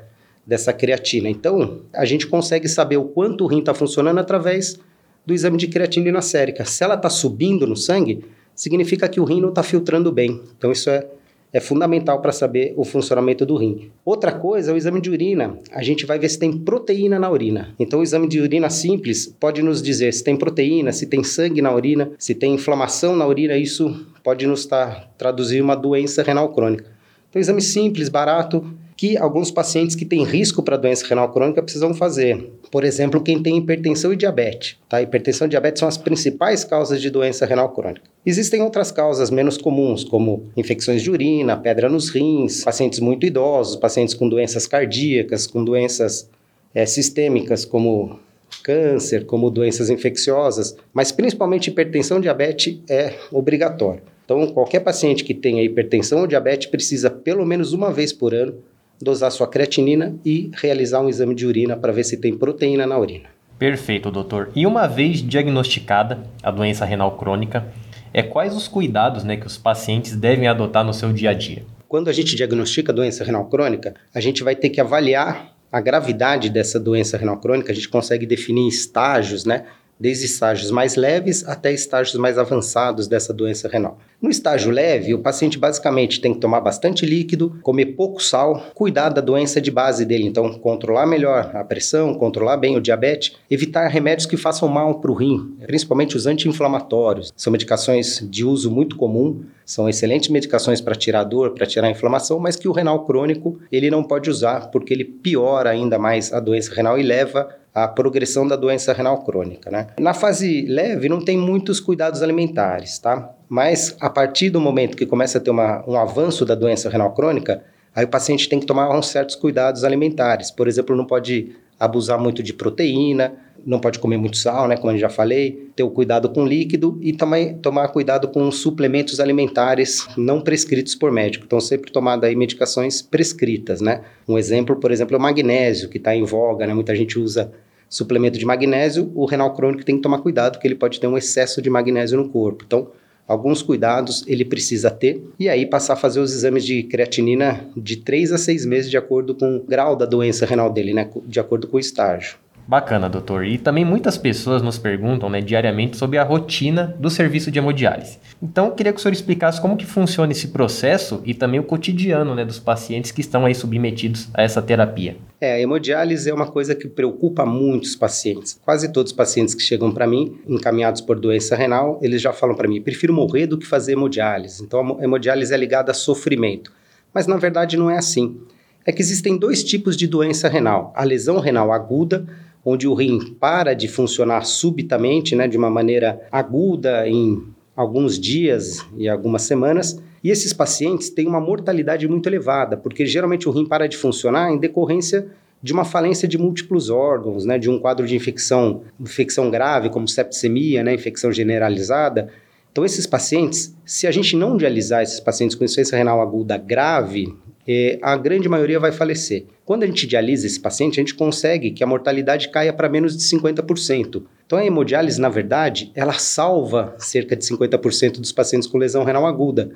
dessa 0.47 0.73
creatina. 0.73 1.29
Então, 1.29 1.83
a 1.95 2.05
gente 2.05 2.27
consegue 2.27 2.69
saber 2.69 2.97
o 2.97 3.05
quanto 3.05 3.45
o 3.45 3.47
rim 3.47 3.61
está 3.61 3.73
funcionando 3.75 4.19
através 4.19 4.79
do 5.25 5.33
exame 5.33 5.57
de 5.57 5.69
creatinina 5.69 6.21
sérica. 6.21 6.65
Se 6.65 6.83
ela 6.83 6.95
está 6.95 7.09
subindo 7.09 7.67
no 7.67 7.77
sangue, 7.77 8.25
significa 8.55 9.09
que 9.09 9.21
o 9.21 9.25
rim 9.25 9.41
não 9.41 9.51
está 9.51 9.63
filtrando 9.63 10.11
bem. 10.11 10.41
Então, 10.57 10.73
isso 10.73 10.91
é 10.91 11.07
é 11.53 11.61
fundamental 11.61 12.23
para 12.23 12.33
saber 12.33 12.73
o 12.77 12.85
funcionamento 12.85 13.45
do 13.45 13.57
rim. 13.57 13.91
Outra 14.05 14.33
coisa 14.33 14.71
é 14.71 14.75
o 14.75 14.77
exame 14.77 15.01
de 15.03 15.11
urina. 15.11 15.59
A 15.71 15.83
gente 15.83 16.07
vai 16.07 16.19
ver 16.19 16.31
se 16.31 16.39
tem 16.39 16.51
proteína 16.57 17.19
na 17.19 17.31
urina. 17.31 17.75
Então, 17.79 18.01
o 18.01 18.03
exame 18.03 18.27
de 18.27 18.41
urina 18.41 18.71
simples 18.71 19.27
pode 19.39 19.61
nos 19.61 19.83
dizer 19.83 20.13
se 20.15 20.25
tem 20.25 20.35
proteína, 20.35 20.93
se 20.93 21.07
tem 21.07 21.23
sangue 21.23 21.61
na 21.61 21.75
urina, 21.75 22.11
se 22.19 22.35
tem 22.35 22.55
inflamação 22.55 23.15
na 23.15 23.27
urina. 23.27 23.55
Isso 23.57 24.07
pode 24.25 24.47
nos 24.47 24.65
tá, 24.65 25.09
traduzir 25.19 25.61
uma 25.61 25.75
doença 25.75 26.23
renal 26.23 26.49
crônica. 26.55 26.91
Então, 27.29 27.41
exame 27.41 27.61
simples, 27.61 28.09
barato, 28.09 28.65
que 29.03 29.17
alguns 29.17 29.51
pacientes 29.51 29.97
que 29.97 30.05
têm 30.05 30.23
risco 30.23 30.63
para 30.63 30.77
doença 30.77 31.05
renal 31.05 31.29
crônica 31.33 31.61
precisam 31.61 31.93
fazer. 31.93 32.53
Por 32.71 32.85
exemplo, 32.85 33.21
quem 33.21 33.43
tem 33.43 33.59
hipertensão 33.59 34.13
e 34.13 34.17
diabetes. 34.17 34.77
Tá? 34.89 35.03
Hipertensão 35.03 35.49
e 35.49 35.51
diabetes 35.51 35.81
são 35.81 35.89
as 35.89 35.99
principais 35.99 36.63
causas 36.63 37.03
de 37.03 37.11
doença 37.11 37.45
renal 37.45 37.71
crônica. 37.71 38.03
Existem 38.25 38.63
outras 38.63 38.93
causas 38.93 39.29
menos 39.29 39.59
comuns, 39.59 40.05
como 40.05 40.45
infecções 40.57 41.03
de 41.03 41.11
urina, 41.11 41.57
pedra 41.57 41.89
nos 41.89 42.11
rins, 42.11 42.63
pacientes 42.63 43.01
muito 43.01 43.27
idosos, 43.27 43.75
pacientes 43.75 44.15
com 44.15 44.29
doenças 44.29 44.69
cardíacas, 44.69 45.49
com 45.49 45.65
doenças 45.65 46.31
é, 46.73 46.87
sistêmicas, 46.87 47.65
como 47.65 48.21
câncer, 48.63 49.27
como 49.27 49.51
doenças 49.51 49.91
infecciosas, 49.91 50.77
mas 50.95 51.11
principalmente 51.11 51.71
hipertensão 51.71 52.19
e 52.19 52.23
diabetes 52.23 52.79
é 52.89 53.15
obrigatório. 53.33 54.03
Então, 54.25 54.47
qualquer 54.53 54.79
paciente 54.79 55.25
que 55.25 55.35
tenha 55.35 55.65
hipertensão 55.65 56.21
ou 56.21 56.27
diabetes 56.29 56.69
precisa, 56.69 57.11
pelo 57.11 57.45
menos 57.45 57.73
uma 57.73 57.93
vez 57.93 58.13
por 58.13 58.33
ano, 58.33 58.63
dosar 59.01 59.31
sua 59.31 59.49
creatinina 59.49 60.15
e 60.25 60.51
realizar 60.55 61.01
um 61.01 61.09
exame 61.09 61.35
de 61.35 61.47
urina 61.47 61.77
para 61.77 61.93
ver 61.93 62.05
se 62.05 62.17
tem 62.17 62.37
proteína 62.37 62.87
na 62.87 62.99
urina. 62.99 63.29
Perfeito, 63.59 64.11
doutor. 64.11 64.51
E 64.55 64.67
uma 64.67 64.89
vez 64.89 65.19
diagnosticada 65.23 66.23
a 66.43 66.51
doença 66.51 66.85
renal 66.85 67.17
crônica, 67.17 67.67
é 68.13 68.23
quais 68.23 68.55
os 68.55 68.69
cuidados 68.69 69.25
né, 69.25 69.37
que 69.37 69.47
os 69.47 69.57
pacientes 69.57 70.17
devem 70.17 70.49
adotar 70.49 70.85
no 70.85 70.93
seu 70.93 71.13
dia 71.13 71.31
a 71.31 71.33
dia? 71.33 71.65
Quando 71.89 72.09
a 72.09 72.13
gente 72.13 72.35
diagnostica 72.35 72.91
a 72.91 72.95
doença 72.95 73.23
renal 73.23 73.47
crônica, 73.49 73.95
a 74.15 74.21
gente 74.21 74.43
vai 74.43 74.57
ter 74.57 74.71
que 74.71 74.81
avaliar 74.81 75.53
a 75.71 75.81
gravidade 75.81 76.51
dessa 76.51 76.79
doença 76.79 77.17
renal 77.17 77.39
crônica, 77.39 77.73
a 77.73 77.75
gente 77.75 77.89
consegue 77.89 78.27
definir 78.27 78.69
estágios, 78.69 79.45
né? 79.45 79.65
Desde 80.03 80.27
estágios 80.27 80.73
mais 80.73 80.97
leves 80.97 81.47
até 81.47 81.73
estágios 81.73 82.17
mais 82.17 82.37
avançados 82.37 83.07
dessa 83.07 83.33
doença 83.33 83.69
renal. 83.69 84.01
No 84.21 84.31
estágio 84.31 84.73
leve, 84.73 85.15
o 85.15 85.21
paciente 85.21 85.57
basicamente 85.57 86.21
tem 86.21 86.35
que 86.35 86.41
tomar 86.41 86.61
bastante 86.61 87.07
líquido, 87.07 87.57
comer 87.63 87.87
pouco 87.87 88.21
sal, 88.21 88.65
cuidar 88.75 89.11
da 89.11 89.21
doença 89.21 89.61
de 89.61 89.71
base 89.71 90.05
dele, 90.05 90.27
então 90.27 90.55
controlar 90.55 91.07
melhor 91.07 91.53
a 91.55 91.63
pressão, 91.63 92.15
controlar 92.15 92.57
bem 92.57 92.77
o 92.77 92.81
diabetes, 92.81 93.37
evitar 93.49 93.87
remédios 93.87 94.27
que 94.27 94.37
façam 94.37 94.69
mal 94.69 95.01
para 95.01 95.11
o 95.11 95.15
rim, 95.15 95.57
principalmente 95.67 96.17
os 96.17 96.27
anti-inflamatórios. 96.27 97.33
São 97.37 97.53
medicações 97.53 98.27
de 98.29 98.45
uso 98.45 98.73
muito 98.73 98.97
comum, 98.97 99.45
são 99.65 99.89
excelentes 99.89 100.29
medicações 100.31 100.81
para 100.81 100.97
tirar 100.97 101.23
dor, 101.23 101.55
para 101.55 101.67
tirar 101.67 101.89
inflamação, 101.89 102.41
mas 102.41 102.57
que 102.57 102.67
o 102.67 102.73
renal 102.73 103.05
crônico 103.05 103.61
ele 103.71 103.89
não 103.89 104.03
pode 104.03 104.29
usar 104.29 104.69
porque 104.73 104.93
ele 104.93 105.05
piora 105.05 105.71
ainda 105.71 105.97
mais 105.97 106.33
a 106.33 106.41
doença 106.41 106.75
renal 106.75 106.99
e 106.99 107.03
leva 107.05 107.62
a 107.75 107.89
progressão 107.89 108.47
da 108.47 108.55
doença 108.55 108.93
renal 108.93 109.23
crônica, 109.25 109.71
né? 109.71 109.87
Na 109.99 110.13
fase 110.13 110.67
leve 110.67 111.09
não 111.09 111.25
tem 111.25 111.39
muitos 111.39 111.81
cuidados 111.81 112.23
alimentares, 112.23 112.99
tá? 112.99 113.31
Mas 113.49 113.97
a 114.01 114.11
partir 114.11 114.51
do 114.51 114.61
momento 114.61 114.97
que 114.97 115.07
começa 115.07 115.39
a 115.39 115.41
ter 115.41 115.51
uma, 115.51 115.83
um 115.89 115.97
avanço 115.97 116.45
da 116.45 116.55
doença 116.55 116.91
renal 116.91 117.13
crônica, 117.15 117.63
aí 117.95 118.05
o 118.05 118.09
paciente 118.09 118.49
tem 118.49 118.61
que 118.61 118.67
tomar 118.67 118.95
uns 118.95 119.09
certos 119.09 119.37
cuidados 119.37 119.85
alimentares. 119.85 120.51
Por 120.51 120.69
exemplo, 120.69 120.95
não 120.95 121.07
pode 121.07 121.57
abusar 121.81 122.19
muito 122.19 122.43
de 122.43 122.53
proteína, 122.53 123.35
não 123.65 123.79
pode 123.79 123.99
comer 123.99 124.17
muito 124.17 124.37
sal, 124.37 124.69
né, 124.69 124.77
como 124.77 124.93
eu 124.93 124.99
já 124.99 125.09
falei, 125.09 125.71
ter 125.75 125.83
o 125.83 125.91
cuidado 125.91 126.29
com 126.29 126.45
líquido 126.45 126.99
e 127.01 127.13
também 127.13 127.55
tomar 127.59 127.89
cuidado 127.89 128.29
com 128.29 128.51
suplementos 128.51 129.21
alimentares 129.21 130.07
não 130.17 130.41
prescritos 130.41 130.95
por 130.95 131.11
médico. 131.11 131.45
Então, 131.47 131.61
sempre 131.61 131.91
tomar 131.91 132.17
daí 132.17 132.37
medicações 132.37 133.03
prescritas, 133.03 133.81
né? 133.81 134.03
Um 134.29 134.39
exemplo, 134.39 134.77
por 134.77 134.91
exemplo, 134.91 135.15
é 135.15 135.19
o 135.19 135.23
magnésio, 135.23 135.89
que 135.89 135.99
está 135.99 136.15
em 136.15 136.25
voga, 136.25 136.67
né? 136.67 136.75
Muita 136.75 136.95
gente 136.95 137.19
usa 137.19 137.53
suplemento 137.89 138.39
de 138.39 138.47
magnésio, 138.47 139.13
o 139.15 139.27
renal 139.27 139.53
crônico 139.55 139.85
tem 139.85 139.97
que 139.97 140.03
tomar 140.03 140.19
cuidado, 140.19 140.53
porque 140.53 140.67
ele 140.67 140.75
pode 140.75 140.99
ter 140.99 141.07
um 141.07 141.17
excesso 141.17 141.61
de 141.61 141.69
magnésio 141.69 142.17
no 142.17 142.29
corpo. 142.31 142.65
Então, 142.67 142.91
alguns 143.29 143.63
cuidados 143.63 144.25
ele 144.27 144.45
precisa 144.45 144.91
ter 144.91 145.23
e 145.39 145.49
aí 145.49 145.67
passar 145.67 145.95
a 145.95 145.97
fazer 145.97 146.21
os 146.21 146.33
exames 146.33 146.65
de 146.65 146.83
creatinina 146.85 147.69
de 147.77 147.97
3 147.97 148.33
a 148.33 148.39
6 148.39 148.67
meses 148.67 148.91
de 148.91 148.97
acordo 148.97 149.35
com 149.35 149.57
o 149.57 149.63
grau 149.63 149.95
da 149.95 150.07
doença 150.07 150.47
renal 150.47 150.71
dele, 150.71 150.93
né, 150.93 151.09
de 151.27 151.39
acordo 151.39 151.67
com 151.67 151.77
o 151.77 151.81
estágio. 151.81 152.37
Bacana, 152.67 153.09
doutor. 153.09 153.45
E 153.45 153.59
também 153.59 153.85
muitas 153.85 154.17
pessoas 154.17 154.63
nos 154.63 154.79
perguntam 154.79 155.29
né, 155.29 155.41
diariamente 155.41 155.97
sobre 155.97 156.19
a 156.19 156.25
rotina 156.25 156.97
do 156.99 157.11
serviço 157.11 157.51
de 157.51 157.59
hemodiálise. 157.59 158.19
Então, 158.43 158.67
eu 158.67 158.73
queria 158.73 158.93
que 158.93 158.99
o 158.99 159.03
senhor 159.03 159.13
explicasse 159.13 159.61
como 159.61 159.77
que 159.77 159.85
funciona 159.85 160.33
esse 160.33 160.49
processo 160.49 161.21
e 161.25 161.35
também 161.35 161.61
o 161.61 161.65
cotidiano 161.65 162.35
né, 162.35 162.45
dos 162.45 162.59
pacientes 162.59 163.11
que 163.11 163.21
estão 163.21 163.45
aí 163.45 163.55
submetidos 163.55 164.29
a 164.35 164.43
essa 164.43 164.63
terapia. 164.63 165.17
É, 165.41 165.55
a 165.55 165.61
hemodiálise 165.61 166.31
é 166.31 166.35
uma 166.35 166.47
coisa 166.47 166.75
que 166.75 166.89
preocupa 166.89 167.45
muitos 167.45 167.97
pacientes. 167.97 168.59
Quase 168.65 168.93
todos 168.93 169.13
os 169.13 169.17
pacientes 169.17 169.55
que 169.55 169.63
chegam 169.63 169.93
para 169.93 170.07
mim, 170.07 170.39
encaminhados 170.47 171.01
por 171.01 171.19
doença 171.19 171.57
renal, 171.57 171.99
eles 172.03 172.23
já 172.23 172.33
falam 172.33 172.55
para 172.55 172.69
mim, 172.69 172.81
prefiro 172.81 173.13
morrer 173.13 173.47
do 173.47 173.59
que 173.59 173.67
fazer 173.67 173.93
hemodiálise. 173.93 174.63
Então, 174.63 174.99
a 174.99 175.05
hemodiálise 175.05 175.53
é 175.53 175.57
ligada 175.57 175.91
a 175.91 175.95
sofrimento. 175.95 176.73
Mas, 177.13 177.27
na 177.27 177.37
verdade, 177.37 177.77
não 177.77 177.91
é 177.91 177.99
assim. 177.99 178.41
É 178.85 178.91
que 178.91 179.03
existem 179.03 179.37
dois 179.37 179.63
tipos 179.63 179.97
de 179.97 180.07
doença 180.07 180.49
renal. 180.49 180.93
A 180.97 181.05
lesão 181.05 181.39
renal 181.39 181.73
aguda, 181.73 182.27
onde 182.65 182.87
o 182.87 182.95
rim 182.95 183.35
para 183.41 183.75
de 183.75 183.89
funcionar 183.89 184.45
subitamente, 184.45 185.35
né, 185.35 185.49
de 185.49 185.57
uma 185.57 185.71
maneira 185.71 186.21
aguda 186.31 187.09
em 187.09 187.43
alguns 187.75 188.19
dias 188.19 188.87
e 188.97 189.09
algumas 189.09 189.43
semanas. 189.43 190.01
E 190.23 190.31
esses 190.31 190.53
pacientes 190.53 191.11
têm 191.11 191.27
uma 191.27 191.41
mortalidade 191.41 192.07
muito 192.07 192.29
elevada, 192.29 192.77
porque 192.77 193.05
geralmente 193.05 193.49
o 193.49 193.53
rim 193.53 193.67
para 193.67 193.89
de 193.89 193.97
funcionar 193.97 194.53
em 194.53 194.59
decorrência 194.59 195.27
de 195.63 195.73
uma 195.73 195.85
falência 195.85 196.27
de 196.27 196.37
múltiplos 196.37 196.91
órgãos, 196.91 197.45
né, 197.45 197.59
de 197.59 197.71
um 197.71 197.79
quadro 197.79 198.07
de 198.07 198.17
infecção, 198.17 198.83
infecção 199.01 199.51
grave, 199.51 199.91
como 199.91 200.09
septicemia, 200.09 200.83
né, 200.83 200.93
infecção 200.95 201.33
generalizada. 201.33 202.29
Então, 202.71 202.85
esses 202.85 203.07
pacientes, 203.07 203.77
se 203.85 204.07
a 204.07 204.11
gente 204.11 204.35
não 204.37 204.57
dialisar 204.57 205.03
esses 205.03 205.21
pacientes 205.21 205.55
com 205.55 205.65
insuficiência 205.65 205.97
renal 205.97 206.21
aguda 206.21 206.57
grave, 206.57 207.35
é, 207.67 207.99
a 208.03 208.17
grande 208.17 208.49
maioria 208.49 208.81
vai 208.81 208.91
falecer. 208.91 209.47
Quando 209.65 209.85
a 209.85 209.87
gente 209.87 210.07
dialisa 210.07 210.47
esse 210.47 210.59
paciente, 210.59 210.99
a 210.99 211.03
gente 211.03 211.15
consegue 211.15 211.71
que 211.71 211.85
a 211.85 211.87
mortalidade 211.87 212.49
caia 212.49 212.73
para 212.73 212.89
menos 212.89 213.17
de 213.17 213.23
50%. 213.23 214.23
Então 214.47 214.59
a 214.59 214.65
hemodiálise, 214.65 215.21
na 215.21 215.29
verdade, 215.29 215.93
ela 215.95 216.15
salva 216.15 216.95
cerca 216.99 217.37
de 217.37 217.45
50% 217.45 218.21
dos 218.21 218.33
pacientes 218.33 218.69
com 218.69 218.79
lesão 218.79 219.05
renal 219.05 219.27
aguda. 219.27 219.71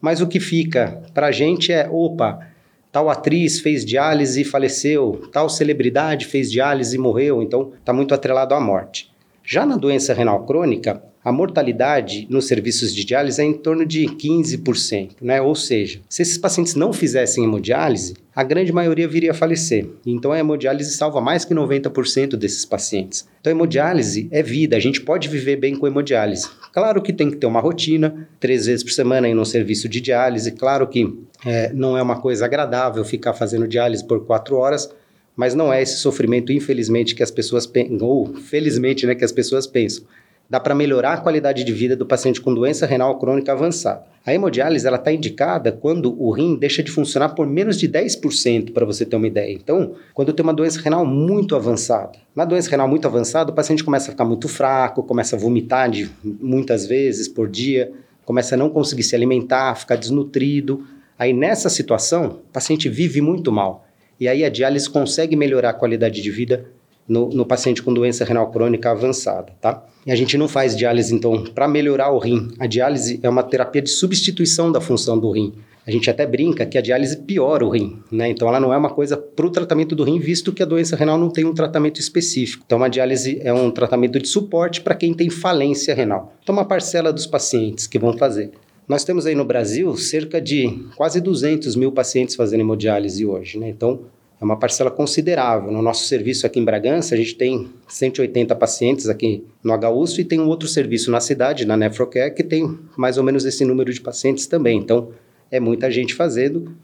mas 0.00 0.20
o 0.20 0.26
que 0.26 0.40
fica 0.40 1.02
para 1.14 1.28
a 1.28 1.32
gente 1.32 1.72
é: 1.72 1.88
opa, 1.90 2.46
tal 2.92 3.08
atriz 3.08 3.60
fez 3.60 3.84
diálise 3.84 4.42
e 4.42 4.44
faleceu, 4.44 5.28
tal 5.32 5.48
celebridade 5.48 6.26
fez 6.26 6.50
diálise 6.50 6.96
e 6.96 6.98
morreu, 6.98 7.42
então 7.42 7.72
está 7.78 7.92
muito 7.92 8.14
atrelado 8.14 8.54
à 8.54 8.60
morte. 8.60 9.10
Já 9.42 9.64
na 9.66 9.76
doença 9.76 10.14
renal 10.14 10.44
crônica, 10.44 11.02
a 11.22 11.30
mortalidade 11.30 12.26
nos 12.30 12.46
serviços 12.46 12.94
de 12.94 13.04
diálise 13.04 13.40
é 13.40 13.44
em 13.44 13.52
torno 13.52 13.84
de 13.84 14.06
15%, 14.06 15.16
né? 15.20 15.40
Ou 15.40 15.54
seja, 15.54 16.00
se 16.08 16.22
esses 16.22 16.38
pacientes 16.38 16.74
não 16.74 16.92
fizessem 16.92 17.44
hemodiálise, 17.44 18.14
a 18.34 18.42
grande 18.42 18.72
maioria 18.72 19.06
viria 19.06 19.32
a 19.32 19.34
falecer. 19.34 19.86
Então 20.06 20.32
a 20.32 20.38
hemodiálise 20.38 20.92
salva 20.92 21.20
mais 21.20 21.44
que 21.44 21.54
90% 21.54 22.36
desses 22.36 22.64
pacientes. 22.64 23.28
Então 23.40 23.50
a 23.52 23.54
hemodiálise 23.54 24.28
é 24.30 24.42
vida, 24.42 24.76
a 24.76 24.80
gente 24.80 25.02
pode 25.02 25.28
viver 25.28 25.56
bem 25.56 25.76
com 25.76 25.86
hemodiálise. 25.86 26.48
Claro 26.72 27.02
que 27.02 27.12
tem 27.12 27.30
que 27.30 27.36
ter 27.36 27.46
uma 27.46 27.60
rotina, 27.60 28.26
três 28.38 28.64
vezes 28.64 28.82
por 28.82 28.92
semana 28.92 29.28
ir 29.28 29.34
no 29.34 29.44
serviço 29.44 29.88
de 29.90 30.00
diálise. 30.00 30.52
Claro 30.52 30.86
que 30.88 31.18
é, 31.44 31.70
não 31.74 31.98
é 31.98 32.02
uma 32.02 32.18
coisa 32.18 32.46
agradável 32.46 33.04
ficar 33.04 33.34
fazendo 33.34 33.68
diálise 33.68 34.06
por 34.06 34.24
quatro 34.24 34.56
horas, 34.56 34.90
mas 35.36 35.54
não 35.54 35.70
é 35.70 35.82
esse 35.82 35.98
sofrimento, 35.98 36.50
infelizmente, 36.50 37.14
que 37.14 37.22
as 37.22 37.30
pessoas 37.30 37.66
pensam, 37.66 37.98
ou 38.00 38.34
felizmente, 38.36 39.06
né, 39.06 39.14
que 39.14 39.24
as 39.24 39.32
pessoas 39.32 39.66
pensam 39.66 40.04
dá 40.50 40.58
para 40.58 40.74
melhorar 40.74 41.12
a 41.12 41.16
qualidade 41.18 41.62
de 41.62 41.72
vida 41.72 41.94
do 41.94 42.04
paciente 42.04 42.40
com 42.40 42.52
doença 42.52 42.84
renal 42.84 43.16
crônica 43.20 43.52
avançada. 43.52 44.04
A 44.26 44.34
hemodiálise 44.34 44.84
ela 44.84 44.96
está 44.96 45.12
indicada 45.12 45.70
quando 45.70 46.20
o 46.20 46.32
rim 46.32 46.56
deixa 46.56 46.82
de 46.82 46.90
funcionar 46.90 47.30
por 47.30 47.46
menos 47.46 47.78
de 47.78 47.88
10%, 47.88 48.72
para 48.72 48.84
você 48.84 49.06
ter 49.06 49.14
uma 49.14 49.28
ideia. 49.28 49.52
Então, 49.52 49.94
quando 50.12 50.32
tem 50.32 50.42
uma 50.42 50.52
doença 50.52 50.80
renal 50.80 51.06
muito 51.06 51.54
avançada. 51.54 52.18
Na 52.34 52.44
doença 52.44 52.68
renal 52.68 52.88
muito 52.88 53.06
avançada, 53.06 53.52
o 53.52 53.54
paciente 53.54 53.84
começa 53.84 54.08
a 54.08 54.10
ficar 54.10 54.24
muito 54.24 54.48
fraco, 54.48 55.04
começa 55.04 55.36
a 55.36 55.38
vomitar 55.38 55.88
de, 55.88 56.10
muitas 56.24 56.84
vezes 56.84 57.28
por 57.28 57.48
dia, 57.48 57.92
começa 58.24 58.56
a 58.56 58.58
não 58.58 58.68
conseguir 58.68 59.04
se 59.04 59.14
alimentar, 59.14 59.76
ficar 59.76 59.94
desnutrido. 59.94 60.84
Aí, 61.16 61.32
nessa 61.32 61.70
situação, 61.70 62.26
o 62.26 62.52
paciente 62.52 62.88
vive 62.88 63.20
muito 63.20 63.52
mal. 63.52 63.86
E 64.18 64.26
aí, 64.26 64.44
a 64.44 64.50
diálise 64.50 64.90
consegue 64.90 65.36
melhorar 65.36 65.70
a 65.70 65.74
qualidade 65.74 66.20
de 66.20 66.30
vida 66.30 66.66
no, 67.10 67.28
no 67.28 67.44
paciente 67.44 67.82
com 67.82 67.92
doença 67.92 68.24
renal 68.24 68.50
crônica 68.52 68.88
avançada, 68.88 69.52
tá? 69.60 69.84
E 70.06 70.12
a 70.12 70.16
gente 70.16 70.38
não 70.38 70.46
faz 70.46 70.76
diálise, 70.76 71.12
então, 71.12 71.42
para 71.42 71.66
melhorar 71.66 72.12
o 72.12 72.18
rim. 72.18 72.48
A 72.58 72.68
diálise 72.68 73.18
é 73.20 73.28
uma 73.28 73.42
terapia 73.42 73.82
de 73.82 73.90
substituição 73.90 74.70
da 74.70 74.80
função 74.80 75.18
do 75.18 75.30
rim. 75.30 75.52
A 75.84 75.90
gente 75.90 76.08
até 76.08 76.24
brinca 76.24 76.64
que 76.64 76.78
a 76.78 76.80
diálise 76.80 77.16
piora 77.16 77.66
o 77.66 77.68
rim, 77.68 77.98
né? 78.12 78.28
Então 78.28 78.46
ela 78.46 78.60
não 78.60 78.72
é 78.72 78.76
uma 78.76 78.90
coisa 78.90 79.16
para 79.16 79.44
o 79.44 79.50
tratamento 79.50 79.96
do 79.96 80.04
rim, 80.04 80.20
visto 80.20 80.52
que 80.52 80.62
a 80.62 80.66
doença 80.66 80.94
renal 80.94 81.18
não 81.18 81.30
tem 81.30 81.44
um 81.44 81.52
tratamento 81.52 81.98
específico. 81.98 82.62
Então 82.64 82.84
a 82.84 82.88
diálise 82.88 83.40
é 83.42 83.52
um 83.52 83.70
tratamento 83.72 84.20
de 84.20 84.28
suporte 84.28 84.82
para 84.82 84.94
quem 84.94 85.12
tem 85.12 85.28
falência 85.28 85.92
renal. 85.94 86.32
Então 86.42 86.54
uma 86.54 86.64
parcela 86.64 87.12
dos 87.12 87.26
pacientes 87.26 87.88
que 87.88 87.98
vão 87.98 88.16
fazer. 88.16 88.52
Nós 88.86 89.04
temos 89.04 89.26
aí 89.26 89.34
no 89.34 89.44
Brasil 89.44 89.96
cerca 89.96 90.40
de 90.40 90.86
quase 90.96 91.20
200 91.20 91.74
mil 91.74 91.90
pacientes 91.90 92.36
fazendo 92.36 92.60
hemodiálise 92.60 93.26
hoje, 93.26 93.58
né? 93.58 93.68
Então 93.68 94.02
é 94.40 94.44
uma 94.44 94.56
parcela 94.56 94.90
considerável. 94.90 95.70
No 95.70 95.82
nosso 95.82 96.06
serviço 96.06 96.46
aqui 96.46 96.58
em 96.58 96.64
Bragança, 96.64 97.14
a 97.14 97.18
gente 97.18 97.34
tem 97.34 97.68
180 97.86 98.54
pacientes 98.56 99.08
aqui 99.08 99.44
no 99.62 99.74
HUSF 99.74 100.22
e 100.22 100.24
tem 100.24 100.40
um 100.40 100.48
outro 100.48 100.66
serviço 100.66 101.10
na 101.10 101.20
cidade, 101.20 101.66
na 101.66 101.76
Nefrocare, 101.76 102.34
que 102.34 102.42
tem 102.42 102.78
mais 102.96 103.18
ou 103.18 103.24
menos 103.24 103.44
esse 103.44 103.64
número 103.66 103.92
de 103.92 104.00
pacientes 104.00 104.46
também. 104.46 104.78
Então, 104.78 105.10
é 105.50 105.60
muita 105.60 105.90
gente 105.90 106.14
fazendo 106.14 106.74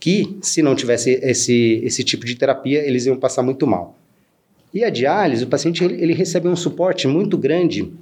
que, 0.00 0.36
se 0.42 0.62
não 0.62 0.74
tivesse 0.74 1.12
esse, 1.22 1.80
esse 1.84 2.02
tipo 2.02 2.26
de 2.26 2.34
terapia, 2.34 2.84
eles 2.84 3.06
iam 3.06 3.16
passar 3.16 3.44
muito 3.44 3.66
mal. 3.68 3.96
E 4.74 4.82
a 4.82 4.90
diálise, 4.90 5.44
o 5.44 5.46
paciente 5.46 5.84
ele, 5.84 6.02
ele 6.02 6.12
recebe 6.12 6.48
um 6.48 6.56
suporte 6.56 7.06
muito 7.06 7.38
grande 7.38 7.92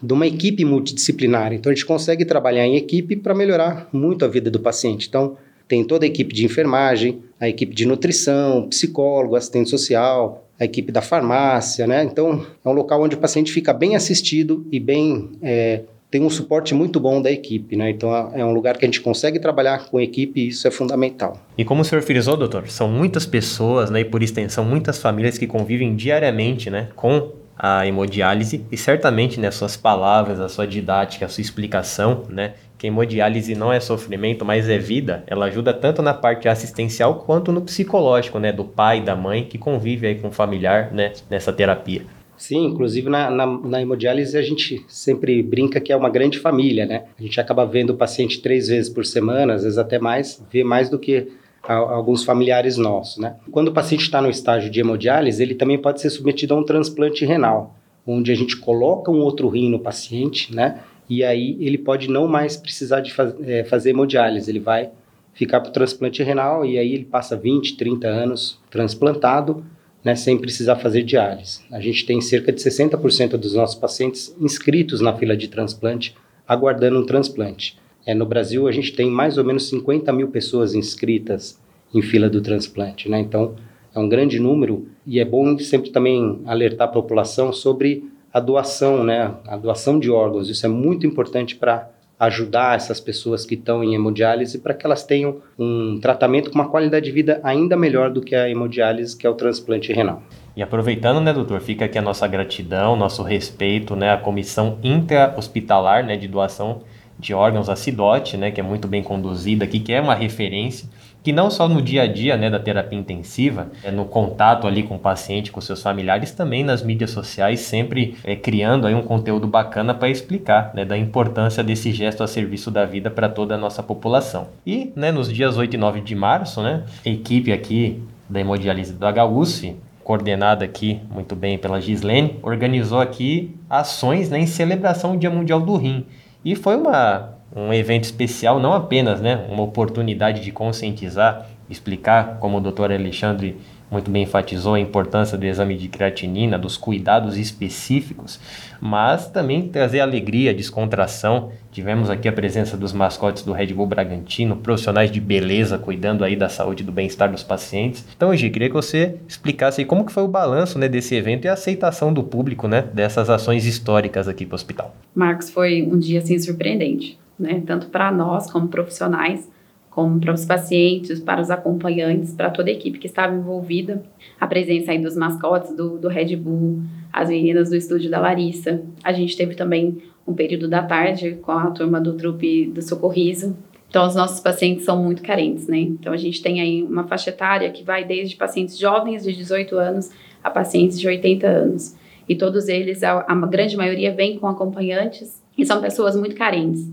de 0.00 0.12
uma 0.12 0.26
equipe 0.26 0.64
multidisciplinar. 0.64 1.52
Então, 1.52 1.72
a 1.72 1.74
gente 1.74 1.84
consegue 1.84 2.24
trabalhar 2.24 2.64
em 2.64 2.76
equipe 2.76 3.16
para 3.16 3.34
melhorar 3.34 3.88
muito 3.92 4.24
a 4.24 4.28
vida 4.28 4.52
do 4.52 4.60
paciente. 4.60 5.08
Então, 5.08 5.36
tem 5.68 5.84
toda 5.84 6.04
a 6.04 6.08
equipe 6.08 6.34
de 6.34 6.44
enfermagem, 6.44 7.22
a 7.40 7.48
equipe 7.48 7.74
de 7.74 7.86
nutrição, 7.86 8.68
psicólogo, 8.68 9.36
assistente 9.36 9.68
social, 9.68 10.44
a 10.58 10.64
equipe 10.64 10.90
da 10.90 11.02
farmácia, 11.02 11.86
né? 11.86 12.04
Então, 12.04 12.46
é 12.64 12.68
um 12.68 12.72
local 12.72 13.02
onde 13.02 13.14
o 13.14 13.18
paciente 13.18 13.52
fica 13.52 13.72
bem 13.72 13.94
assistido 13.94 14.66
e 14.72 14.80
bem 14.80 15.32
é, 15.42 15.82
tem 16.10 16.22
um 16.22 16.30
suporte 16.30 16.74
muito 16.74 17.00
bom 17.00 17.20
da 17.20 17.30
equipe, 17.30 17.76
né? 17.76 17.90
Então 17.90 18.10
é 18.32 18.44
um 18.44 18.52
lugar 18.52 18.78
que 18.78 18.84
a 18.84 18.88
gente 18.88 19.00
consegue 19.00 19.38
trabalhar 19.38 19.86
com 19.90 20.00
equipe 20.00 20.40
e 20.40 20.48
isso 20.48 20.66
é 20.66 20.70
fundamental. 20.70 21.38
E 21.58 21.64
como 21.64 21.82
o 21.82 21.84
senhor 21.84 22.02
frisou, 22.02 22.36
doutor, 22.36 22.68
são 22.68 22.88
muitas 22.88 23.26
pessoas, 23.26 23.90
né, 23.90 24.00
e 24.00 24.04
por 24.04 24.22
extensão 24.22 24.64
muitas 24.64 24.98
famílias 24.98 25.36
que 25.36 25.46
convivem 25.46 25.94
diariamente, 25.96 26.70
né, 26.70 26.88
com 26.94 27.32
a 27.58 27.86
hemodiálise 27.86 28.64
e 28.70 28.76
certamente, 28.76 29.40
né, 29.40 29.50
suas 29.50 29.76
palavras, 29.76 30.38
a 30.40 30.48
sua 30.48 30.66
didática, 30.66 31.26
a 31.26 31.28
sua 31.28 31.40
explicação, 31.40 32.24
né, 32.28 32.54
que 32.78 32.86
hemodiálise 32.86 33.54
não 33.54 33.72
é 33.72 33.80
sofrimento, 33.80 34.44
mas 34.44 34.68
é 34.68 34.78
vida, 34.78 35.24
ela 35.26 35.46
ajuda 35.46 35.72
tanto 35.72 36.02
na 36.02 36.12
parte 36.12 36.48
assistencial 36.48 37.16
quanto 37.26 37.50
no 37.50 37.62
psicológico, 37.62 38.38
né, 38.38 38.52
do 38.52 38.64
pai, 38.64 39.00
da 39.00 39.16
mãe 39.16 39.44
que 39.44 39.56
convive 39.56 40.06
aí 40.06 40.14
com 40.16 40.28
o 40.28 40.32
familiar, 40.32 40.92
né, 40.92 41.12
nessa 41.30 41.52
terapia. 41.52 42.02
Sim, 42.36 42.66
inclusive 42.66 43.08
na, 43.08 43.30
na, 43.30 43.46
na, 43.46 43.80
hemodiálise 43.80 44.36
a 44.36 44.42
gente 44.42 44.84
sempre 44.88 45.42
brinca 45.42 45.80
que 45.80 45.90
é 45.90 45.96
uma 45.96 46.10
grande 46.10 46.38
família, 46.38 46.84
né? 46.84 47.04
A 47.18 47.22
gente 47.22 47.40
acaba 47.40 47.64
vendo 47.64 47.90
o 47.90 47.96
paciente 47.96 48.42
três 48.42 48.68
vezes 48.68 48.90
por 48.90 49.06
semana, 49.06 49.54
às 49.54 49.62
vezes 49.62 49.78
até 49.78 49.98
mais, 49.98 50.44
vê 50.52 50.62
mais 50.62 50.90
do 50.90 50.98
que 50.98 51.28
a, 51.62 51.74
alguns 51.74 52.24
familiares 52.24 52.76
nossos, 52.76 53.16
né? 53.16 53.36
Quando 53.50 53.68
o 53.68 53.72
paciente 53.72 54.02
está 54.02 54.20
no 54.20 54.28
estágio 54.28 54.70
de 54.70 54.80
hemodiálise, 54.80 55.42
ele 55.42 55.54
também 55.54 55.78
pode 55.78 56.00
ser 56.00 56.10
submetido 56.10 56.52
a 56.52 56.58
um 56.58 56.62
transplante 56.62 57.24
renal, 57.24 57.74
onde 58.06 58.30
a 58.30 58.34
gente 58.34 58.58
coloca 58.58 59.10
um 59.10 59.20
outro 59.20 59.48
rim 59.48 59.70
no 59.70 59.78
paciente, 59.78 60.54
né? 60.54 60.80
E 61.08 61.22
aí 61.22 61.56
ele 61.60 61.78
pode 61.78 62.08
não 62.08 62.26
mais 62.26 62.56
precisar 62.56 63.00
de 63.00 63.12
faz, 63.12 63.34
é, 63.42 63.64
fazer 63.64 63.90
hemodiálise, 63.90 64.50
ele 64.50 64.60
vai 64.60 64.90
ficar 65.32 65.60
para 65.60 65.68
o 65.68 65.72
transplante 65.72 66.22
renal 66.22 66.64
e 66.64 66.78
aí 66.78 66.94
ele 66.94 67.04
passa 67.04 67.36
20, 67.36 67.76
30 67.76 68.08
anos 68.08 68.58
transplantado, 68.70 69.64
né, 70.02 70.14
sem 70.14 70.38
precisar 70.38 70.76
fazer 70.76 71.02
diálise. 71.02 71.60
A 71.70 71.80
gente 71.80 72.06
tem 72.06 72.20
cerca 72.20 72.52
de 72.52 72.60
60% 72.60 73.36
dos 73.36 73.54
nossos 73.54 73.76
pacientes 73.76 74.34
inscritos 74.40 75.00
na 75.00 75.12
fila 75.16 75.36
de 75.36 75.48
transplante, 75.48 76.16
aguardando 76.46 76.98
um 77.00 77.04
transplante. 77.04 77.76
É, 78.06 78.14
no 78.14 78.24
Brasil, 78.24 78.68
a 78.68 78.72
gente 78.72 78.92
tem 78.92 79.10
mais 79.10 79.36
ou 79.36 79.44
menos 79.44 79.68
50 79.68 80.12
mil 80.12 80.28
pessoas 80.28 80.74
inscritas 80.74 81.60
em 81.92 82.00
fila 82.00 82.30
do 82.30 82.40
transplante, 82.40 83.08
né? 83.08 83.18
Então, 83.18 83.56
é 83.94 83.98
um 83.98 84.08
grande 84.08 84.38
número 84.38 84.86
e 85.06 85.18
é 85.18 85.24
bom 85.24 85.58
sempre 85.58 85.90
também 85.90 86.40
alertar 86.46 86.88
a 86.88 86.92
população 86.92 87.52
sobre 87.52 88.04
a 88.36 88.40
doação, 88.40 89.02
né? 89.02 89.32
A 89.48 89.56
doação 89.56 89.98
de 89.98 90.10
órgãos. 90.10 90.50
Isso 90.50 90.66
é 90.66 90.68
muito 90.68 91.06
importante 91.06 91.56
para 91.56 91.88
ajudar 92.20 92.76
essas 92.76 93.00
pessoas 93.00 93.46
que 93.46 93.54
estão 93.54 93.82
em 93.82 93.94
hemodiálise 93.94 94.58
para 94.58 94.74
que 94.74 94.84
elas 94.84 95.02
tenham 95.02 95.38
um 95.58 95.98
tratamento 95.98 96.50
com 96.50 96.56
uma 96.56 96.68
qualidade 96.68 97.06
de 97.06 97.12
vida 97.12 97.40
ainda 97.42 97.78
melhor 97.78 98.10
do 98.10 98.20
que 98.20 98.34
a 98.34 98.46
hemodiálise, 98.46 99.16
que 99.16 99.26
é 99.26 99.30
o 99.30 99.34
transplante 99.34 99.90
renal. 99.90 100.22
E 100.54 100.62
aproveitando, 100.62 101.18
né, 101.18 101.32
doutor, 101.32 101.62
fica 101.62 101.86
aqui 101.86 101.96
a 101.96 102.02
nossa 102.02 102.26
gratidão, 102.26 102.94
nosso 102.94 103.22
respeito, 103.22 103.96
né, 103.96 104.12
à 104.12 104.18
comissão 104.18 104.78
intra-hospitalar, 104.82 106.04
né, 106.04 106.18
de 106.18 106.28
doação 106.28 106.82
de 107.18 107.32
órgãos, 107.32 107.70
a 107.70 107.76
CIDOT, 107.76 108.36
né, 108.36 108.50
que 108.50 108.60
é 108.60 108.62
muito 108.62 108.86
bem 108.86 109.02
conduzida 109.02 109.64
aqui, 109.64 109.80
que 109.80 109.94
é 109.94 110.00
uma 110.00 110.14
referência 110.14 110.86
que 111.26 111.32
não 111.32 111.50
só 111.50 111.68
no 111.68 111.82
dia 111.82 112.02
a 112.02 112.06
dia 112.06 112.36
né, 112.36 112.48
da 112.48 112.60
terapia 112.60 112.96
intensiva, 112.96 113.66
é 113.82 113.90
no 113.90 114.04
contato 114.04 114.64
ali 114.64 114.84
com 114.84 114.94
o 114.94 114.98
paciente, 115.00 115.50
com 115.50 115.60
seus 115.60 115.82
familiares, 115.82 116.30
também 116.30 116.62
nas 116.62 116.84
mídias 116.84 117.10
sociais, 117.10 117.58
sempre 117.58 118.16
é, 118.22 118.36
criando 118.36 118.86
aí 118.86 118.94
um 118.94 119.02
conteúdo 119.02 119.48
bacana 119.48 119.92
para 119.92 120.08
explicar 120.08 120.70
né, 120.72 120.84
da 120.84 120.96
importância 120.96 121.64
desse 121.64 121.90
gesto 121.90 122.22
a 122.22 122.28
serviço 122.28 122.70
da 122.70 122.84
vida 122.84 123.10
para 123.10 123.28
toda 123.28 123.56
a 123.56 123.58
nossa 123.58 123.82
população. 123.82 124.46
E 124.64 124.92
né, 124.94 125.10
nos 125.10 125.28
dias 125.32 125.56
8 125.56 125.74
e 125.74 125.76
9 125.76 126.00
de 126.00 126.14
março, 126.14 126.62
né, 126.62 126.84
a 127.04 127.08
equipe 127.08 127.52
aqui 127.52 128.00
da 128.30 128.38
hemodiálise 128.38 128.92
do 128.92 129.04
HUSF, 129.04 129.74
coordenada 130.04 130.64
aqui 130.64 131.00
muito 131.10 131.34
bem 131.34 131.58
pela 131.58 131.80
Gislene, 131.80 132.38
organizou 132.40 133.00
aqui 133.00 133.52
ações 133.68 134.30
né, 134.30 134.38
em 134.38 134.46
celebração 134.46 135.14
do 135.14 135.18
Dia 135.18 135.30
Mundial 135.30 135.60
do 135.60 135.74
Rim. 135.74 136.06
E 136.44 136.54
foi 136.54 136.76
uma 136.76 137.35
um 137.56 137.72
evento 137.72 138.04
especial, 138.04 138.60
não 138.60 138.74
apenas 138.74 139.20
né, 139.20 139.46
uma 139.48 139.62
oportunidade 139.62 140.42
de 140.42 140.52
conscientizar, 140.52 141.46
explicar, 141.70 142.38
como 142.38 142.58
o 142.58 142.60
doutor 142.60 142.92
Alexandre 142.92 143.56
muito 143.90 144.10
bem 144.10 144.24
enfatizou 144.24 144.74
a 144.74 144.80
importância 144.80 145.38
do 145.38 145.46
exame 145.46 145.76
de 145.76 145.88
creatinina, 145.88 146.58
dos 146.58 146.76
cuidados 146.76 147.36
específicos, 147.36 148.40
mas 148.80 149.28
também 149.30 149.68
trazer 149.68 150.00
alegria, 150.00 150.52
descontração. 150.52 151.52
Tivemos 151.70 152.10
aqui 152.10 152.26
a 152.26 152.32
presença 152.32 152.76
dos 152.76 152.92
mascotes 152.92 153.44
do 153.44 153.52
Red 153.52 153.68
Bull 153.68 153.86
Bragantino, 153.86 154.56
profissionais 154.56 155.10
de 155.10 155.20
beleza 155.20 155.78
cuidando 155.78 156.24
aí 156.24 156.34
da 156.34 156.48
saúde 156.48 156.82
e 156.82 156.86
do 156.86 156.90
bem-estar 156.90 157.30
dos 157.30 157.44
pacientes. 157.44 158.04
Então, 158.16 158.34
Gi, 158.34 158.50
queria 158.50 158.68
que 158.68 158.74
você 158.74 159.16
explicasse 159.28 159.84
como 159.84 160.04
que 160.04 160.12
foi 160.12 160.24
o 160.24 160.28
balanço 160.28 160.78
né, 160.78 160.88
desse 160.88 161.14
evento 161.14 161.44
e 161.44 161.48
a 161.48 161.52
aceitação 161.52 162.12
do 162.12 162.24
público 162.24 162.66
né, 162.66 162.82
dessas 162.92 163.30
ações 163.30 163.64
históricas 163.66 164.26
aqui 164.26 164.44
para 164.44 164.54
o 164.54 164.56
hospital. 164.56 164.96
Marcos, 165.14 165.48
foi 165.48 165.82
um 165.82 165.96
dia 165.96 166.18
assim 166.18 166.38
surpreendente 166.38 167.18
né? 167.38 167.62
Tanto 167.66 167.88
para 167.88 168.10
nós 168.10 168.50
como 168.50 168.68
profissionais, 168.68 169.50
como 169.90 170.20
para 170.20 170.34
os 170.34 170.44
pacientes, 170.44 171.20
para 171.20 171.40
os 171.40 171.50
acompanhantes, 171.50 172.34
para 172.34 172.50
toda 172.50 172.68
a 172.68 172.72
equipe 172.72 172.98
que 172.98 173.06
estava 173.06 173.34
envolvida. 173.34 174.02
A 174.38 174.46
presença 174.46 174.92
aí 174.92 174.98
dos 174.98 175.16
mascotes 175.16 175.74
do, 175.74 175.96
do 175.96 176.08
Red 176.08 176.36
Bull, 176.36 176.82
as 177.12 177.30
meninas 177.30 177.70
do 177.70 177.76
estúdio 177.76 178.10
da 178.10 178.20
Larissa. 178.20 178.82
A 179.02 179.12
gente 179.12 179.36
teve 179.36 179.54
também 179.54 180.02
um 180.26 180.34
período 180.34 180.68
da 180.68 180.82
tarde 180.82 181.38
com 181.40 181.52
a 181.52 181.70
turma 181.70 182.00
do 182.00 182.12
trupe 182.12 182.66
do 182.66 182.82
Socorriso. 182.82 183.56
Então, 183.88 184.06
os 184.06 184.14
nossos 184.14 184.40
pacientes 184.40 184.84
são 184.84 185.02
muito 185.02 185.22
carentes, 185.22 185.66
né? 185.66 185.78
Então, 185.78 186.12
a 186.12 186.16
gente 186.18 186.42
tem 186.42 186.60
aí 186.60 186.82
uma 186.82 187.04
faixa 187.04 187.30
etária 187.30 187.70
que 187.70 187.82
vai 187.82 188.04
desde 188.04 188.36
pacientes 188.36 188.76
jovens 188.76 189.24
de 189.24 189.32
18 189.32 189.78
anos 189.78 190.10
a 190.44 190.50
pacientes 190.50 191.00
de 191.00 191.08
80 191.08 191.46
anos. 191.46 191.96
E 192.28 192.34
todos 192.34 192.68
eles, 192.68 193.02
a, 193.02 193.24
a 193.26 193.34
grande 193.46 193.76
maioria, 193.76 194.12
vem 194.12 194.38
com 194.38 194.46
acompanhantes 194.46 195.42
e 195.56 195.64
são 195.64 195.80
pessoas 195.80 196.16
muito 196.16 196.36
carentes. 196.36 196.86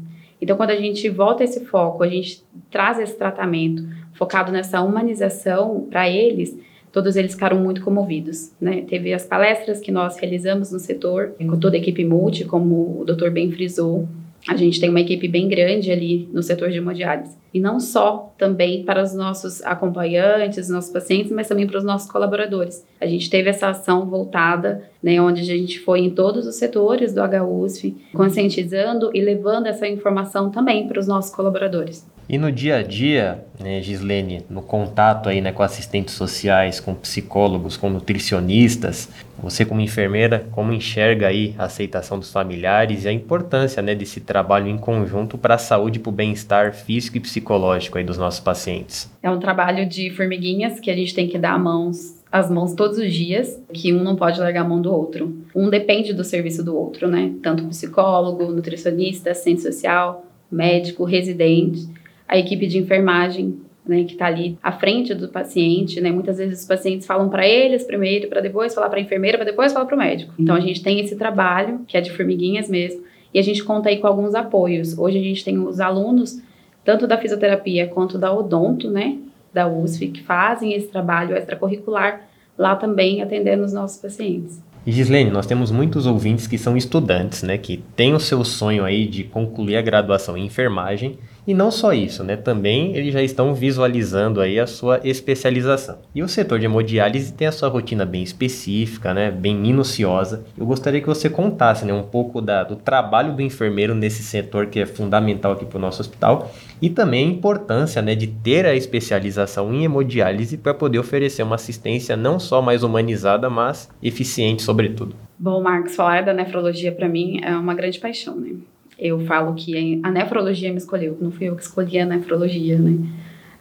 Então, 0.44 0.58
quando 0.58 0.72
a 0.72 0.76
gente 0.76 1.08
volta 1.08 1.42
esse 1.42 1.64
foco, 1.64 2.04
a 2.04 2.08
gente 2.10 2.44
traz 2.70 3.00
esse 3.00 3.18
tratamento 3.18 3.82
focado 4.12 4.52
nessa 4.52 4.82
humanização 4.82 5.88
para 5.90 6.10
eles, 6.10 6.54
todos 6.92 7.16
eles 7.16 7.32
ficaram 7.32 7.58
muito 7.62 7.82
comovidos. 7.82 8.52
Né? 8.60 8.82
Teve 8.82 9.14
as 9.14 9.26
palestras 9.26 9.80
que 9.80 9.90
nós 9.90 10.18
realizamos 10.18 10.70
no 10.70 10.80
setor, 10.80 11.32
com 11.38 11.58
toda 11.58 11.78
a 11.78 11.80
equipe 11.80 12.04
multi, 12.04 12.44
como 12.44 13.00
o 13.00 13.06
Dr. 13.06 13.30
bem 13.30 13.54
frisou, 13.54 14.06
a 14.48 14.56
gente 14.56 14.80
tem 14.80 14.90
uma 14.90 15.00
equipe 15.00 15.28
bem 15.28 15.48
grande 15.48 15.92
ali 15.92 16.30
no 16.34 16.44
setor 16.44 16.70
de 16.70 16.78
hemodiálise. 16.78 17.38
E 17.54 17.60
não 17.60 17.80
só 17.80 18.34
também 18.38 18.84
para 18.84 19.02
os 19.02 19.14
nossos 19.14 19.64
acompanhantes, 19.64 20.68
nossos 20.70 20.92
pacientes, 20.92 21.32
mas 21.32 21.48
também 21.48 21.68
para 21.68 21.78
os 21.78 21.84
nossos 21.84 22.12
colaboradores. 22.12 22.86
A 23.00 23.06
gente 23.06 23.30
teve 23.30 23.50
essa 23.50 23.70
ação 23.70 24.06
voltada, 24.10 24.84
né, 25.02 25.22
onde 25.22 25.42
a 25.42 25.46
gente 25.46 25.80
foi 25.80 26.00
em 26.00 26.10
todos 26.10 26.46
os 26.46 26.56
setores 26.56 27.14
do 27.14 27.22
HUSF, 27.22 27.96
conscientizando 28.14 29.12
e 29.14 29.22
levando 29.22 29.68
essa 29.68 29.88
informação 29.88 30.50
também 30.50 30.88
para 30.88 31.00
os 31.00 31.08
nossos 31.08 31.34
colaboradores. 31.34 32.06
E 32.28 32.38
no 32.38 32.52
dia 32.52 32.78
a 32.78 32.84
dia, 32.84 33.44
né, 33.60 33.82
Gislene, 33.82 34.46
no 34.50 34.62
contato 34.62 35.28
aí, 35.28 35.42
né, 35.42 35.52
com 35.52 35.62
assistentes 35.62 36.14
sociais, 36.14 36.80
com 36.80 36.96
psicólogos, 36.96 37.76
com 37.76 37.90
nutricionistas, 37.90 39.10
você 39.38 39.66
como 39.66 39.82
enfermeira, 39.82 40.48
como 40.52 40.72
enxerga 40.72 41.28
aí 41.28 41.54
a 41.58 41.66
aceitação 41.66 42.18
dos 42.18 42.32
familiares 42.32 43.04
e 43.04 43.10
a 43.10 43.12
importância 43.12 43.82
né, 43.82 43.94
desse 43.94 44.22
trabalho 44.22 44.68
em 44.68 44.78
conjunto 44.78 45.38
para 45.38 45.56
a 45.56 45.58
saúde 45.58 46.00
e 46.00 46.02
para 46.02 46.10
o 46.10 46.14
bem-estar 46.14 46.74
físico 46.74 47.18
e 47.18 47.20
psicológico 47.20 47.98
aí 47.98 48.04
dos 48.04 48.18
nossos 48.18 48.40
pacientes? 48.40 49.12
É 49.22 49.30
um 49.30 49.40
trabalho 49.40 49.86
de 49.86 50.10
formiguinhas 50.12 50.80
que 50.80 50.90
a 50.90 50.96
gente 50.96 51.14
tem 51.14 51.28
que 51.28 51.38
dar 51.38 51.60
mãos 51.60 52.22
as 52.32 52.50
mãos 52.50 52.74
todos 52.74 52.98
os 52.98 53.14
dias, 53.14 53.62
que 53.72 53.94
um 53.94 54.02
não 54.04 54.16
pode 54.16 54.40
largar 54.40 54.62
a 54.62 54.68
mão 54.68 54.82
do 54.82 54.92
outro. 54.92 55.38
Um 55.54 55.70
depende 55.70 56.14
do 56.14 56.24
serviço 56.24 56.64
do 56.64 56.76
outro, 56.76 57.08
né? 57.08 57.32
Tanto 57.44 57.64
psicólogo, 57.68 58.52
nutricionista, 58.52 59.30
assistente 59.30 59.62
social, 59.62 60.26
médico, 60.52 61.04
residente 61.04 61.88
a 62.34 62.38
equipe 62.40 62.66
de 62.66 62.80
enfermagem, 62.80 63.60
né, 63.86 64.06
que 64.06 64.14
está 64.14 64.26
ali 64.26 64.58
à 64.64 64.72
frente 64.72 65.14
do 65.14 65.28
paciente, 65.28 66.02
né? 66.02 66.10
Muitas 66.10 66.40
vezes 66.40 66.62
os 66.62 66.66
pacientes 66.66 67.06
falam 67.06 67.30
para 67.30 67.48
eles 67.48 67.84
primeiro, 67.84 68.28
para 68.28 68.42
depois 68.42 68.74
falar 68.74 68.90
para 68.90 68.98
a 68.98 69.02
enfermeira, 69.04 69.38
para 69.38 69.46
depois 69.46 69.72
falar 69.72 69.86
para 69.86 69.96
o 69.96 70.00
médico. 70.00 70.34
Então 70.40 70.56
a 70.56 70.60
gente 70.60 70.82
tem 70.82 71.00
esse 71.00 71.16
trabalho 71.16 71.82
que 71.88 71.96
é 71.96 72.02
de 72.02 72.12
formiguinhas 72.12 72.68
mesmo, 72.68 73.04
e 73.32 73.38
a 73.38 73.42
gente 73.44 73.64
conta 73.64 73.90
aí 73.90 73.98
com 73.98 74.08
alguns 74.08 74.34
apoios. 74.34 74.98
Hoje 74.98 75.20
a 75.20 75.22
gente 75.22 75.46
tem 75.46 75.60
os 75.60 75.80
alunos 75.80 76.42
tanto 76.84 77.06
da 77.06 77.20
fisioterapia 77.20 77.88
quanto 77.88 78.18
da 78.18 78.34
odonto, 78.34 78.90
né, 78.90 79.20
da 79.54 79.68
USF, 79.68 80.08
que 80.08 80.24
fazem 80.24 80.74
esse 80.74 80.88
trabalho 80.88 81.38
extracurricular 81.38 82.28
lá 82.58 82.76
também 82.76 83.22
atendendo 83.22 83.64
os 83.64 83.74
nossos 83.74 84.02
pacientes. 84.02 84.60
E 84.88 84.92
Gislene, 84.92 85.30
nós 85.30 85.46
temos 85.46 85.70
muitos 85.70 86.08
ouvintes 86.08 86.48
que 86.48 86.58
são 86.58 86.76
estudantes, 86.76 87.44
né, 87.44 87.60
que 87.60 87.84
têm 87.96 88.16
o 88.16 88.20
seu 88.20 88.44
sonho 88.44 88.84
aí 88.84 89.06
de 89.06 89.24
concluir 89.24 89.76
a 89.76 89.82
graduação 89.84 90.36
em 90.36 90.48
enfermagem 90.48 91.20
e 91.46 91.54
não 91.54 91.70
só 91.72 91.94
isso, 91.94 92.24
né? 92.24 92.36
Também 92.36 92.96
eles 92.96 93.14
já 93.14 93.22
estão 93.22 93.54
visualizando 93.54 94.40
aí 94.40 94.60
a 94.60 94.68
sua 94.68 95.00
especialização. 95.04 95.98
E 96.14 96.24
o 96.24 96.28
setor 96.28 96.60
de 96.60 96.66
hemodiálise 96.66 97.34
tem 97.34 97.48
a 97.48 97.52
sua 97.52 97.70
rotina 97.70 98.06
bem 98.06 98.24
específica, 98.24 99.14
né? 99.14 99.30
Bem 99.30 99.56
minuciosa. 99.56 100.44
Eu 100.58 100.66
gostaria 100.66 101.02
que 101.02 101.08
você 101.08 101.30
contasse, 101.30 101.86
né, 101.86 101.94
um 101.94 102.04
pouco 102.04 102.42
da, 102.42 102.64
do 102.64 102.76
trabalho 102.76 103.34
do 103.34 103.42
enfermeiro 103.42 103.94
nesse 103.94 104.24
setor 104.24 104.68
que 104.68 104.80
é 104.80 104.86
fundamental 104.86 105.54
aqui 105.54 105.66
para 105.66 105.78
o 105.78 105.82
nosso 105.82 106.02
hospital 106.02 106.52
e 106.82 106.90
também 106.90 107.28
a 107.28 107.32
importância, 107.32 108.02
né, 108.02 108.16
de 108.16 108.28
ter 108.28 108.66
a 108.66 108.76
especialização 108.76 109.74
em 109.74 109.84
hemodiálise 109.84 110.58
para 110.58 110.74
poder 110.74 111.00
oferecer 111.00 111.44
uma 111.44 111.56
assistência 111.56 112.16
não 112.16 112.40
só 112.40 112.62
mais 112.62 112.84
humanizada, 112.84 113.50
mas 113.50 113.90
eficiente 114.02 114.62
sobretudo. 114.62 115.16
Bom, 115.38 115.62
Marcos, 115.62 115.96
falar 115.96 116.24
da 116.24 116.34
nefrologia 116.34 116.92
para 116.92 117.10
mim 117.10 117.40
é 117.44 117.56
uma 117.56 117.74
grande 117.74 118.00
paixão, 118.00 118.36
né? 118.36 118.52
Eu 118.98 119.20
falo 119.26 119.54
que 119.56 120.00
a 120.04 120.12
nefrologia 120.12 120.72
me 120.72 120.78
escolheu, 120.78 121.18
não 121.20 121.32
fui 121.32 121.48
eu 121.48 121.56
que 121.56 121.64
escolhi 121.64 122.00
a 122.00 122.06
nefrologia, 122.06 122.78
né? 122.78 122.98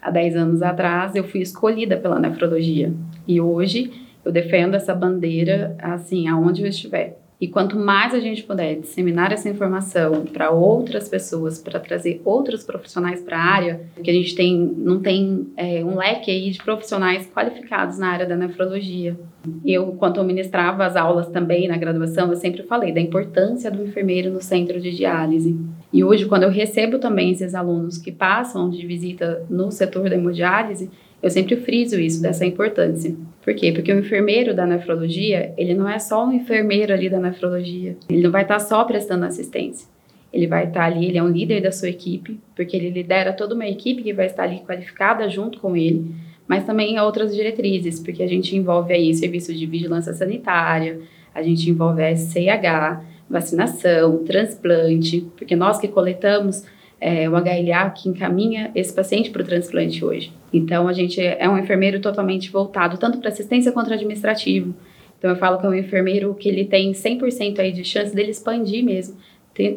Há 0.01 0.11
10 0.11 0.37
anos 0.37 0.63
atrás 0.63 1.15
eu 1.15 1.25
fui 1.25 1.41
escolhida 1.41 1.97
pela 1.97 2.19
nefrologia 2.19 2.93
e 3.27 3.41
hoje 3.41 3.93
eu 4.25 4.33
defendo 4.33 4.75
essa 4.75 4.95
bandeira 4.95 5.77
assim, 5.79 6.29
aonde 6.29 6.63
eu 6.63 6.69
estiver. 6.69 7.22
E 7.43 7.49
quanto 7.49 7.77
mais 7.77 8.15
a 8.15 8.21
gente 8.21 8.45
puder 8.45 8.79
disseminar 8.79 9.33
essa 9.33 9.49
informação 9.49 10.25
para 10.27 10.53
outras 10.53 11.09
pessoas, 11.09 11.59
para 11.59 11.81
trazer 11.81 12.23
outros 12.25 12.63
profissionais 12.63 13.21
para 13.21 13.37
a 13.37 13.43
área, 13.43 13.81
que 14.01 14.09
a 14.09 14.15
gente 14.15 14.37
tem, 14.37 14.57
não 14.57 15.01
tem 15.01 15.49
é, 15.57 15.85
um 15.85 15.97
leque 15.97 16.31
aí 16.31 16.53
de 16.53 16.63
profissionais 16.63 17.29
qualificados 17.35 17.99
na 17.99 18.11
área 18.11 18.27
da 18.27 18.37
nefrologia. 18.37 19.19
Eu, 19.65 19.89
quando 19.99 20.19
eu 20.19 20.25
ministrava 20.25 20.87
as 20.87 20.95
aulas 20.95 21.27
também 21.31 21.67
na 21.67 21.77
graduação, 21.77 22.29
eu 22.29 22.37
sempre 22.37 22.63
falei 22.63 22.93
da 22.93 23.01
importância 23.01 23.73
do 23.73 23.83
enfermeiro 23.83 24.31
no 24.31 24.41
centro 24.41 24.81
de 24.81 24.93
diálise. 24.93 25.59
E 25.93 26.05
hoje, 26.05 26.27
quando 26.27 26.45
eu 26.45 26.51
recebo 26.51 27.01
também 27.01 27.33
esses 27.33 27.57
alunos 27.57 27.99
que 27.99 28.13
passam 28.13 28.71
de 28.71 28.87
visita 28.87 29.45
no 29.51 29.69
setor 29.73 30.09
da 30.09 30.15
hemodiálise, 30.15 30.89
eu 31.23 31.31
sempre 31.31 31.57
friso 31.57 32.01
isso, 32.01 32.21
dessa 32.21 32.45
importância. 32.45 33.15
Por 33.45 33.55
quê? 33.55 33.71
Porque 33.73 33.93
o 33.93 33.99
enfermeiro 34.01 34.55
da 34.55 34.67
nefrologia, 34.67 35.55
ele 35.57 35.73
não 35.73 35.89
é 35.89 35.99
só 35.99 36.27
um 36.27 36.33
enfermeiro 36.33 36.93
ali 36.93 37.09
da 37.09 37.21
nefrologia. 37.21 37.97
Ele 38.11 38.23
não 38.23 38.31
vai 38.31 38.43
estar 38.43 38.59
só 38.59 38.85
prestando 38.85 39.25
assistência. 39.25 39.87
Ele 40.33 40.47
vai 40.47 40.67
estar 40.67 40.85
ali, 40.85 41.07
ele 41.07 41.19
é 41.19 41.23
um 41.23 41.29
líder 41.29 41.61
da 41.61 41.71
sua 41.71 41.91
equipe, 41.91 42.41
porque 42.57 42.77
ele 42.77 42.91
lidera 42.91 43.33
toda 43.33 43.55
uma 43.55 43.67
equipe 43.67 44.03
que 44.03 44.13
vai 44.13 44.27
estar 44.27 44.45
ali 44.45 44.61
qualificada 44.61 45.29
junto 45.29 45.61
com 45.61 45.77
ele, 45.77 46.11
mas 46.49 46.65
também 46.65 46.99
outras 46.99 47.35
diretrizes, 47.35 48.01
porque 48.01 48.23
a 48.23 48.27
gente 48.27 48.57
envolve 48.57 48.93
aí 48.93 49.15
serviço 49.15 49.55
de 49.55 49.67
vigilância 49.67 50.13
sanitária, 50.15 51.01
a 51.35 51.43
gente 51.43 51.69
envolve 51.69 52.03
a 52.03 52.17
SCH, 52.17 53.05
vacinação, 53.29 54.25
transplante, 54.25 55.27
porque 55.37 55.55
nós 55.55 55.79
que 55.79 55.89
coletamos 55.89 56.65
é, 57.03 57.29
o 57.29 57.33
HLA 57.33 57.91
que 57.91 58.09
encaminha 58.09 58.71
esse 58.77 58.95
paciente 58.95 59.31
para 59.31 59.43
o 59.43 59.45
transplante 59.45 60.05
hoje. 60.05 60.33
Então, 60.53 60.87
a 60.87 60.93
gente 60.93 61.21
é 61.21 61.49
um 61.49 61.59
enfermeiro 61.59 62.01
totalmente 62.01 62.49
voltado 62.49 62.97
tanto 62.97 63.19
para 63.19 63.29
assistência 63.29 63.73
quanto 63.73 63.93
administrativo. 63.93 64.73
Então, 65.19 65.31
eu 65.31 65.37
falo 65.37 65.59
que 65.59 65.67
é 65.67 65.69
um 65.69 65.75
enfermeiro 65.75 66.33
que 66.35 66.49
ele 66.49 66.65
tem 66.65 66.93
100% 66.93 67.59
aí 67.59 67.73
de 67.73 67.85
chance 67.85 68.15
dele 68.15 68.31
expandir 68.31 68.85
mesmo 68.85 69.17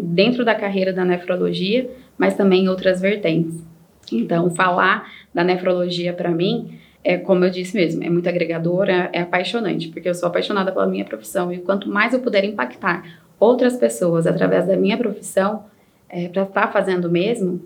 dentro 0.02 0.46
da 0.46 0.56
carreira 0.56 0.94
da 0.94 1.04
nefrologia, 1.04 1.90
mas 2.18 2.36
também 2.36 2.66
em 2.66 2.70
outras 2.70 3.02
vertentes. 3.02 3.60
Então, 4.12 4.52
falar 4.52 5.12
da 5.34 5.44
nefrologia 5.44 6.14
para 6.14 6.30
mim 6.30 6.80
é, 7.04 7.18
como 7.18 7.46
eu 7.46 7.52
disse 7.52 7.76
mesmo, 7.76 8.04
é 8.04 8.10
muito 8.10 8.28
agregadora, 8.28 9.12
é 9.14 9.22
apaixonante, 9.22 9.90
porque 9.90 10.10
eu 10.10 10.16
sou 10.16 10.28
apaixonada 10.28 10.72
pela 10.72 10.88
minha 10.88 11.06
profissão 11.06 11.54
e 11.54 11.60
quanto 11.60 11.88
mais 11.88 12.14
eu 12.14 12.20
puder 12.20 12.44
impactar 12.44 13.22
outras 13.40 13.78
pessoas 13.78 14.26
através 14.26 14.66
da 14.66 14.76
minha 14.76 14.98
profissão, 14.98 15.66
é, 16.10 16.28
para 16.28 16.44
estar 16.44 16.68
tá 16.68 16.72
fazendo 16.72 17.10
mesmo, 17.10 17.62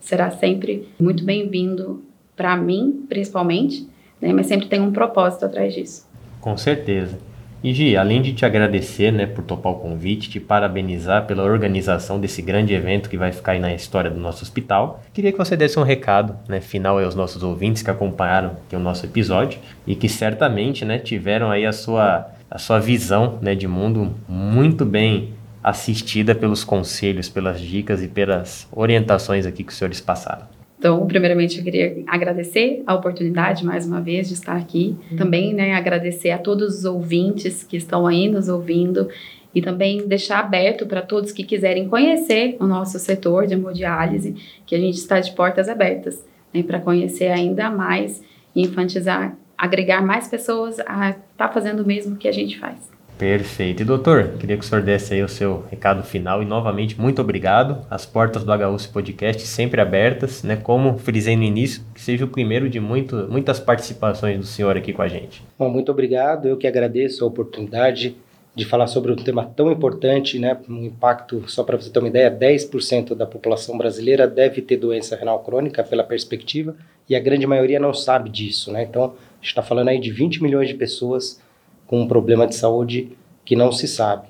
será 0.00 0.30
sempre 0.30 0.88
muito 0.98 1.24
bem-vindo 1.24 2.02
para 2.36 2.56
mim, 2.56 3.04
principalmente, 3.08 3.88
né? 4.20 4.32
mas 4.32 4.46
sempre 4.46 4.68
tem 4.68 4.80
um 4.80 4.92
propósito 4.92 5.44
atrás 5.46 5.74
disso. 5.74 6.06
Com 6.40 6.56
certeza. 6.56 7.18
E 7.64 7.72
Gi, 7.72 7.96
além 7.96 8.20
de 8.20 8.34
te 8.34 8.44
agradecer 8.44 9.10
né, 9.10 9.24
por 9.24 9.42
topar 9.42 9.72
o 9.72 9.76
convite, 9.76 10.28
te 10.28 10.38
parabenizar 10.38 11.26
pela 11.26 11.42
organização 11.42 12.20
desse 12.20 12.42
grande 12.42 12.74
evento 12.74 13.08
que 13.08 13.16
vai 13.16 13.32
ficar 13.32 13.52
aí 13.52 13.58
na 13.58 13.72
história 13.72 14.10
do 14.10 14.20
nosso 14.20 14.42
hospital, 14.42 15.02
queria 15.14 15.32
que 15.32 15.38
você 15.38 15.56
desse 15.56 15.78
um 15.78 15.82
recado 15.82 16.36
né, 16.46 16.60
final 16.60 17.02
aos 17.02 17.14
nossos 17.14 17.42
ouvintes 17.42 17.82
que 17.82 17.90
acompanharam 17.90 18.58
o 18.70 18.78
nosso 18.78 19.06
episódio 19.06 19.58
e 19.86 19.96
que 19.96 20.10
certamente 20.10 20.84
né, 20.84 20.98
tiveram 20.98 21.50
aí 21.50 21.64
a 21.64 21.72
sua, 21.72 22.28
a 22.50 22.58
sua 22.58 22.78
visão 22.78 23.38
né, 23.40 23.54
de 23.54 23.66
mundo 23.66 24.14
muito 24.28 24.84
bem 24.84 25.32
assistida 25.64 26.34
pelos 26.34 26.62
conselhos, 26.62 27.30
pelas 27.30 27.58
dicas 27.58 28.02
e 28.02 28.08
pelas 28.08 28.68
orientações 28.70 29.46
aqui 29.46 29.64
que 29.64 29.72
os 29.72 29.78
senhores 29.78 29.98
passaram. 29.98 30.46
Então, 30.78 31.06
primeiramente, 31.06 31.56
eu 31.56 31.64
queria 31.64 32.04
agradecer 32.06 32.82
a 32.86 32.94
oportunidade 32.94 33.64
mais 33.64 33.86
uma 33.86 34.02
vez 34.02 34.28
de 34.28 34.34
estar 34.34 34.54
aqui. 34.54 34.94
Também, 35.16 35.54
né, 35.54 35.72
agradecer 35.72 36.30
a 36.30 36.36
todos 36.36 36.80
os 36.80 36.84
ouvintes 36.84 37.62
que 37.62 37.78
estão 37.78 38.06
aí 38.06 38.28
nos 38.28 38.50
ouvindo 38.50 39.08
e 39.54 39.62
também 39.62 40.06
deixar 40.06 40.40
aberto 40.40 40.84
para 40.84 41.00
todos 41.00 41.32
que 41.32 41.42
quiserem 41.42 41.88
conhecer 41.88 42.58
o 42.60 42.66
nosso 42.66 42.98
setor 42.98 43.46
de 43.46 43.54
hemodiálise, 43.54 44.34
que 44.66 44.74
a 44.74 44.78
gente 44.78 44.96
está 44.96 45.18
de 45.20 45.32
portas 45.32 45.70
abertas, 45.70 46.22
né, 46.52 46.62
para 46.62 46.80
conhecer 46.80 47.28
ainda 47.28 47.70
mais 47.70 48.22
e 48.54 48.60
infantizar, 48.60 49.34
agregar 49.56 50.02
mais 50.04 50.28
pessoas 50.28 50.78
a 50.80 51.10
estar 51.10 51.22
tá 51.36 51.48
fazendo 51.48 51.82
o 51.82 51.86
mesmo 51.86 52.16
que 52.16 52.28
a 52.28 52.32
gente 52.32 52.58
faz. 52.58 52.93
Perfeito. 53.16 53.82
E 53.82 53.84
doutor, 53.84 54.34
queria 54.38 54.56
que 54.56 54.64
o 54.64 54.66
senhor 54.66 54.82
desse 54.82 55.14
aí 55.14 55.22
o 55.22 55.28
seu 55.28 55.64
recado 55.70 56.02
final 56.02 56.42
e 56.42 56.44
novamente 56.44 57.00
muito 57.00 57.22
obrigado. 57.22 57.86
As 57.88 58.04
portas 58.04 58.42
do 58.42 58.52
HUC 58.52 58.88
Podcast 58.88 59.46
sempre 59.46 59.80
abertas, 59.80 60.42
né? 60.42 60.56
Como 60.56 60.98
frisei 60.98 61.36
no 61.36 61.44
início, 61.44 61.82
que 61.94 62.00
seja 62.00 62.24
o 62.24 62.28
primeiro 62.28 62.68
de 62.68 62.80
muito, 62.80 63.28
muitas 63.30 63.60
participações 63.60 64.38
do 64.38 64.44
senhor 64.44 64.76
aqui 64.76 64.92
com 64.92 65.02
a 65.02 65.08
gente. 65.08 65.42
Bom, 65.58 65.70
muito 65.70 65.92
obrigado. 65.92 66.48
Eu 66.48 66.56
que 66.56 66.66
agradeço 66.66 67.24
a 67.24 67.28
oportunidade. 67.28 68.16
de 68.54 68.64
falar 68.64 68.86
sobre 68.86 69.10
um 69.10 69.16
tema 69.16 69.44
tão 69.44 69.70
importante, 69.70 70.38
né? 70.38 70.56
Um 70.68 70.84
impacto, 70.84 71.42
só 71.48 71.64
para 71.64 71.76
você 71.76 71.90
ter 71.90 71.98
uma 71.98 72.08
ideia, 72.08 72.30
10% 72.30 73.14
da 73.14 73.26
população 73.26 73.76
brasileira 73.76 74.28
deve 74.28 74.62
ter 74.62 74.76
doença 74.76 75.16
renal 75.16 75.42
crônica 75.42 75.82
pela 75.82 76.04
perspectiva, 76.04 76.76
e 77.08 77.16
a 77.16 77.20
grande 77.20 77.46
maioria 77.46 77.80
não 77.80 77.92
sabe 77.92 78.30
disso, 78.30 78.70
né? 78.70 78.84
Então, 78.84 79.04
a 79.04 79.36
gente 79.40 79.48
está 79.48 79.62
falando 79.62 79.88
aí 79.88 79.98
de 79.98 80.12
20 80.12 80.42
milhões 80.42 80.68
de 80.68 80.74
pessoas 80.74 81.40
com 81.86 82.00
um 82.00 82.08
problema 82.08 82.46
de 82.46 82.54
saúde 82.54 83.16
que 83.44 83.54
não 83.54 83.70
se 83.72 83.86
sabe. 83.86 84.28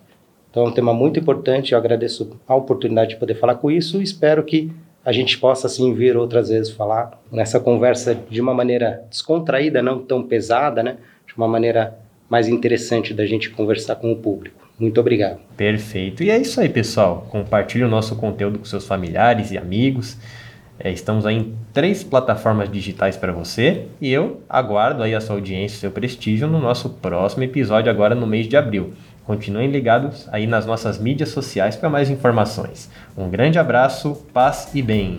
Então, 0.51 0.65
é 0.65 0.69
um 0.69 0.73
tema 0.73 0.95
muito 0.95 1.19
importante, 1.19 1.73
eu 1.73 1.79
agradeço 1.79 2.39
a 2.47 2.55
oportunidade 2.55 3.11
de 3.11 3.17
poder 3.17 3.35
falar 3.35 3.57
com 3.57 3.71
isso 3.71 4.01
e 4.01 4.05
espero 4.05 4.45
que 4.45 4.71
a 5.05 5.13
gente 5.13 5.37
possa, 5.39 5.67
assim, 5.67 5.93
vir 5.93 6.17
outras 6.17 6.49
vezes 6.49 6.73
falar 6.73 7.21
nessa 7.31 7.61
conversa 7.61 8.15
de 8.15 8.41
uma 8.41 8.55
maneira 8.55 9.05
descontraída, 9.11 9.83
não 9.83 9.99
tão 9.99 10.23
pesada, 10.23 10.83
né? 10.83 10.97
De 11.27 11.37
uma 11.37 11.47
maneira 11.47 11.99
mais 12.29 12.49
interessante 12.49 13.13
da 13.13 13.27
gente 13.27 13.51
conversar 13.51 13.97
com 13.97 14.11
o 14.11 14.17
público. 14.17 14.67
Muito 14.79 14.99
obrigado. 14.99 15.41
Perfeito. 15.57 16.23
E 16.23 16.31
é 16.31 16.39
isso 16.39 16.61
aí, 16.61 16.69
pessoal. 16.69 17.27
Compartilhe 17.31 17.85
o 17.85 17.89
nosso 17.89 18.17
conteúdo 18.17 18.59
com 18.59 18.65
seus 18.65 18.87
familiares 18.87 19.51
e 19.51 19.59
amigos. 19.59 20.17
É, 20.79 20.91
estamos 20.91 21.25
aí 21.25 21.37
em 21.37 21.55
três 21.73 22.03
plataformas 22.03 22.71
digitais 22.71 23.17
para 23.17 23.33
você 23.33 23.87
e 24.01 24.13
eu 24.13 24.43
aguardo 24.49 25.03
aí 25.03 25.15
a 25.15 25.21
sua 25.21 25.37
audiência 25.37 25.79
seu 25.79 25.91
prestígio 25.91 26.49
no 26.49 26.59
nosso 26.59 26.91
próximo 26.91 27.45
episódio 27.45 27.91
agora 27.91 28.15
no 28.15 28.27
mês 28.27 28.49
de 28.49 28.57
abril. 28.57 28.93
Continuem 29.25 29.71
ligados 29.71 30.29
aí 30.31 30.47
nas 30.47 30.67
nossas 30.67 30.99
mídias 30.99 31.31
sociais 31.31 31.77
para 31.77 31.89
mais 31.89 32.11
informações. 32.11 32.91
Um 33.17 33.31
grande 33.31 33.59
abraço, 33.59 34.27
paz 34.33 34.71
e 34.75 34.83
bem. 34.83 35.17